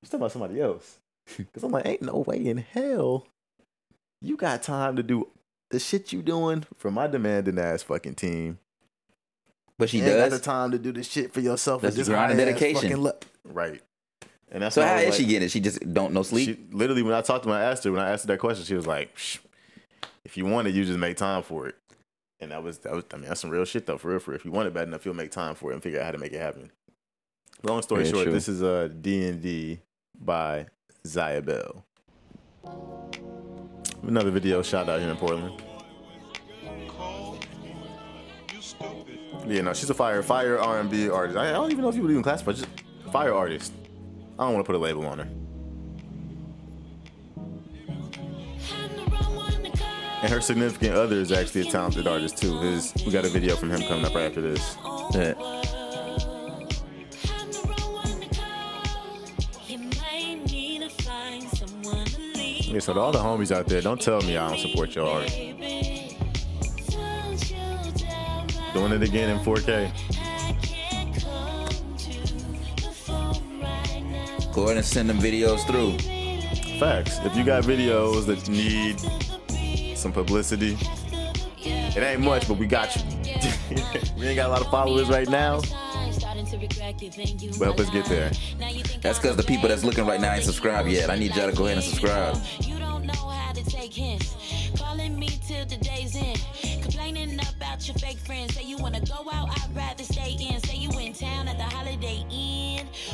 [0.01, 0.99] She's talking about somebody else.
[1.37, 3.25] Because I'm like, ain't no way in hell
[4.21, 5.27] you got time to do
[5.69, 8.59] the shit you doing for my demanding ass fucking team.
[9.77, 11.81] But she You ain't got the time to do the shit for yourself.
[11.81, 13.11] That's this grind and dedication.
[13.43, 13.81] right.
[14.55, 15.51] And that's So how she like- getting it?
[15.51, 16.47] She just don't know sleep.
[16.47, 18.39] she literally when I talked to her, I asked her when I asked her that
[18.39, 19.13] question, she was like,
[20.23, 21.75] "If you want it, you just make time for it."
[22.39, 24.19] And that was that was I mean that's some real shit though, for real.
[24.19, 24.39] For real.
[24.39, 26.11] if you want it bad enough, you'll make time for it and figure out how
[26.11, 26.71] to make it happen.
[27.63, 28.31] Long story Yeah, short, true.
[28.31, 29.81] this is uh D and D
[30.17, 30.67] by
[31.05, 31.83] Zaya Bell.
[34.03, 35.61] Another video shot out here in Portland.
[39.47, 41.37] Yeah, no, she's a fire fire R and B artist.
[41.37, 42.67] I, I don't even know if you would even classify just
[43.11, 43.73] fire artist.
[44.37, 45.27] I don't want to put a label on her.
[50.21, 52.59] And her significant other is actually a talented artist too.
[52.59, 54.75] His we got a video from him coming up right after this.
[55.13, 55.35] Yeah.
[62.75, 65.07] Yeah, so to all the homies out there, don't tell me I don't support your
[65.07, 65.29] art.
[68.73, 70.14] Doing it again in 4K.
[74.55, 75.97] Go ahead and send them videos through.
[76.79, 77.19] Facts.
[77.25, 79.01] If you got videos that need
[79.97, 80.77] some publicity,
[81.59, 83.01] it ain't much, but we got you.
[84.17, 88.31] we ain't got a lot of followers right now, but help us get there.
[89.01, 91.09] That's because the people that's looking right now ain't subscribed yet.
[91.09, 92.37] I need y'all to go ahead and subscribe.
[92.61, 94.37] You don't know how to take hints.
[94.77, 96.41] Calling me till the day's end.
[96.81, 98.55] Complaining about your fake friends.
[98.55, 100.63] Say you wanna go out, I'd rather stay in.
[100.63, 102.54] Say you in town at the holiday inn.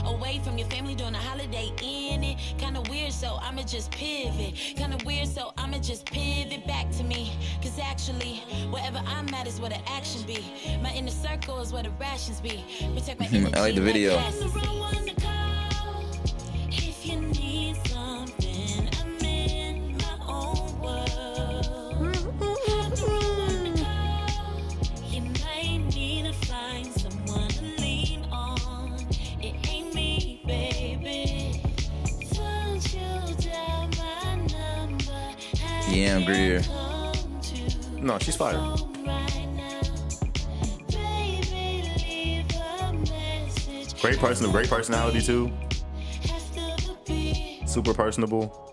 [0.06, 2.24] Away from your family during the holiday inn.
[2.24, 4.56] It kinda weird, so I'ma just pivot.
[4.56, 7.32] Kinda weird, so I'ma just pivot back to me.
[7.62, 10.44] Cause actually, wherever I'm at is where the action be.
[10.82, 12.64] My inner circle is where the rations be.
[12.96, 14.18] Protect my I like the video.
[36.02, 36.62] Yam Greer.
[38.00, 38.58] No, she's fire.
[44.02, 45.52] Great person, great personality too.
[47.68, 48.71] Super personable.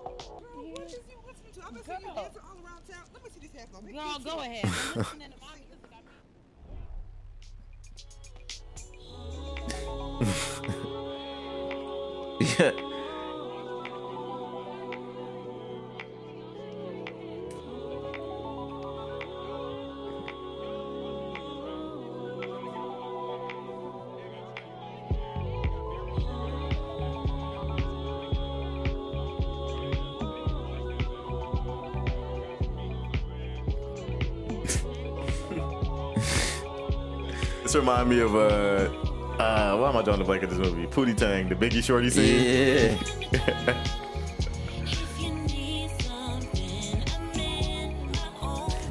[38.09, 40.87] Remind me of uh, uh, why am I drawing the blank at this movie?
[40.87, 42.99] Pootie Tang, the Biggie Shorty scene.
[43.31, 43.85] Yeah.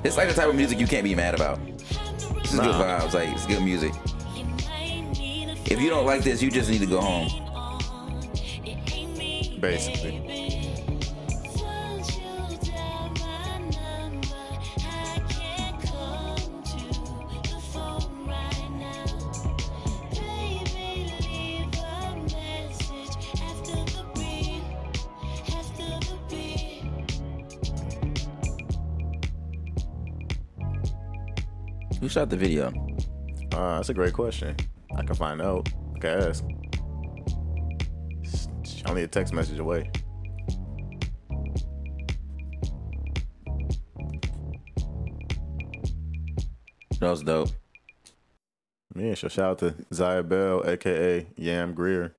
[0.04, 1.60] It's like the type of music you can't be mad about.
[1.68, 3.92] It's good vibes, like it's good music.
[5.66, 7.28] If you don't like this, you just need to go home.
[9.60, 10.27] Basically.
[32.00, 32.68] Who shot the video?
[33.52, 34.56] Uh, that's a great question.
[34.96, 35.68] I can find out.
[35.96, 36.44] I can ask.
[38.22, 39.90] It's only a text message away.
[47.00, 47.50] That was dope.
[48.96, 52.16] Yeah, so shout out to Zaya Bell, aka Yam Greer.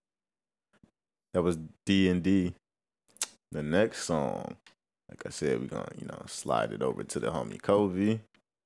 [1.34, 2.54] That was D and D.
[3.52, 4.56] The next song,
[5.08, 8.20] like I said, we're gonna you know slide it over to the homie Kobe.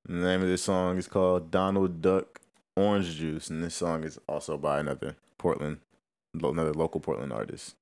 [0.04, 2.40] The name of this song is called Donald Duck
[2.76, 5.78] Orange Juice, and this song is also by another Portland,
[6.34, 7.76] another local Portland artist.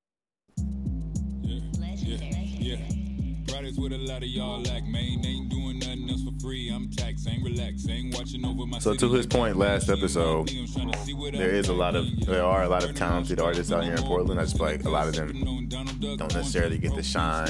[3.79, 5.25] With a lot of y'all lack, man.
[5.25, 6.71] Ain't doing nothing else for free.
[6.71, 10.49] I'm taxed, ain't relaxed, ain't watching over my So to his point last episode,
[11.33, 14.03] there is a lot of there are a lot of talented artists out here in
[14.03, 14.41] Portland.
[14.41, 17.47] I just like a lot of them don't necessarily get the shine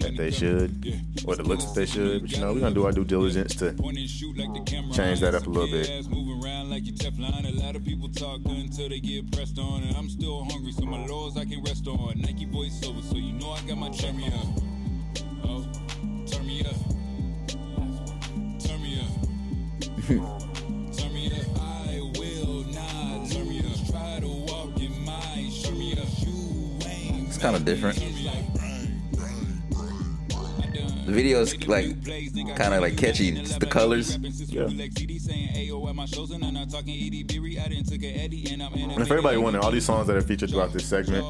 [0.00, 0.70] that they should
[1.26, 2.22] or the looks that they should.
[2.22, 3.72] But you know, we're gonna do our due diligence to
[4.92, 5.88] change that up a little bit.
[6.68, 7.48] Like you Teflon.
[7.48, 9.82] A lot of people talk until they get pressed on.
[9.82, 12.20] And I'm still hungry, so my laws I can rest on.
[12.20, 14.67] Nike voiceover, so you know I got my up.
[15.48, 16.76] Turn me up.
[18.60, 19.08] Turn me up.
[20.94, 21.46] turn me up.
[21.58, 23.90] I will not turn me up.
[23.90, 26.06] Try to walk in my turn me up.
[26.18, 27.98] You ain't It's kind of different.
[31.08, 32.04] The video is like
[32.54, 33.30] kind of like catchy.
[33.30, 34.18] It's the colors.
[34.48, 34.64] Yeah.
[34.64, 34.78] And
[39.00, 41.24] if everybody wondering, all these songs that are featured throughout this segment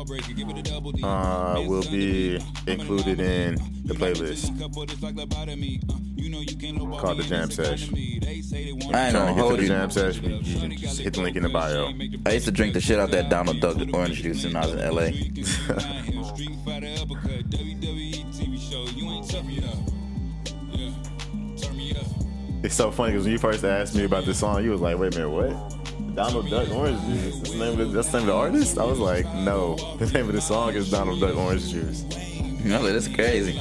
[1.05, 3.55] uh, will be included in
[3.85, 4.51] the playlist
[7.01, 7.89] called the Jam Sesh.
[7.93, 9.69] I ain't Trying gonna to get to hold the you.
[9.69, 11.93] Jam Sesh, you can just hit the link in the bio.
[12.27, 14.75] I used to drink the shit out that Donald Duck orange juice when I was
[14.75, 15.11] in LA.
[22.69, 24.99] It's so funny because when you first asked me about this song, you was like,
[24.99, 27.37] "Wait a minute, what?" Donald Duck Orange Juice.
[27.37, 28.77] That's the name of the, that's the name of the artist.
[28.77, 32.03] I was like, "No, the name of the song is Donald Duck Orange Juice."
[32.63, 33.59] You know, that's crazy.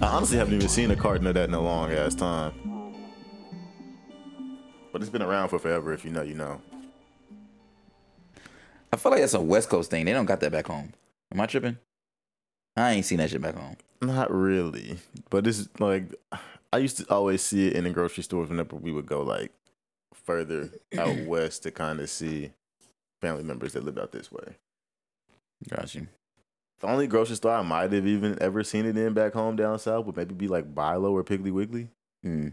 [0.00, 2.54] I honestly haven't even seen a carton of that in a long ass time,
[4.90, 5.92] but it's been around for forever.
[5.92, 6.62] If you know, you know.
[8.90, 10.06] I feel like that's a West Coast thing.
[10.06, 10.94] They don't got that back home.
[11.30, 11.76] Am I tripping?
[12.78, 13.76] I ain't seen that shit back home.
[14.00, 14.96] Not really,
[15.28, 16.14] but it's like
[16.72, 19.52] I used to always see it in the grocery stores whenever we would go like
[20.12, 22.50] further out west to kind of see
[23.20, 24.56] family members that lived out this way.
[25.68, 26.06] Gotcha.
[26.80, 29.78] The only grocery store I might have even ever seen it in back home down
[29.78, 31.88] south would maybe be like Bilo or Piggly Wiggly.
[32.24, 32.52] Mm.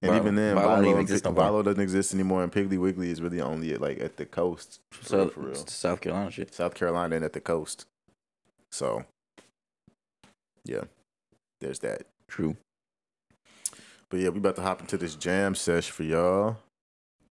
[0.00, 1.34] And Bilo- even then, Bilo Bilo, exist more.
[1.34, 4.80] Bilo doesn't exist anymore, and Piggly Wiggly is really only at, like at the coast.
[4.92, 5.50] For So real, for real.
[5.50, 6.54] it's South Carolina shit.
[6.54, 7.84] South Carolina and at the coast.
[8.70, 9.04] So,
[10.64, 10.84] yeah,
[11.60, 12.06] there's that.
[12.28, 12.56] True.
[14.10, 16.56] But yeah, we about to hop into this jam sesh for y'all.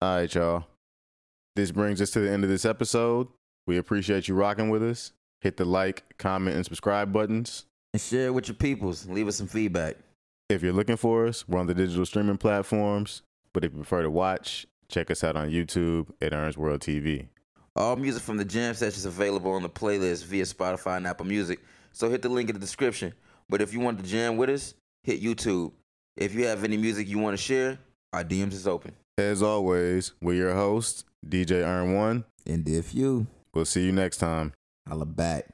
[0.01, 0.66] All right, y'all.
[1.57, 3.29] This brings us to the end of this episode.
[3.66, 5.12] We appreciate you rocking with us.
[5.41, 7.64] Hit the like, comment, and subscribe buttons.
[7.93, 9.09] And share it with your peoples.
[9.09, 9.97] Leave us some feedback.
[10.49, 13.23] If you're looking for us, we're on the digital streaming platforms.
[13.53, 17.29] But if you prefer to watch, check us out on YouTube at Ern's World TV.
[17.75, 21.27] All music from the jam session is available on the playlist via Spotify and Apple
[21.27, 21.61] Music.
[21.93, 23.12] So hit the link in the description.
[23.49, 25.73] But if you want to jam with us, hit YouTube.
[26.21, 27.79] If you have any music you want to share,
[28.12, 28.93] our DMs is open.
[29.16, 32.25] As always, we're your hosts, DJ Ern One.
[32.47, 34.53] And if you, We'll see you next time.
[34.87, 35.47] holla back.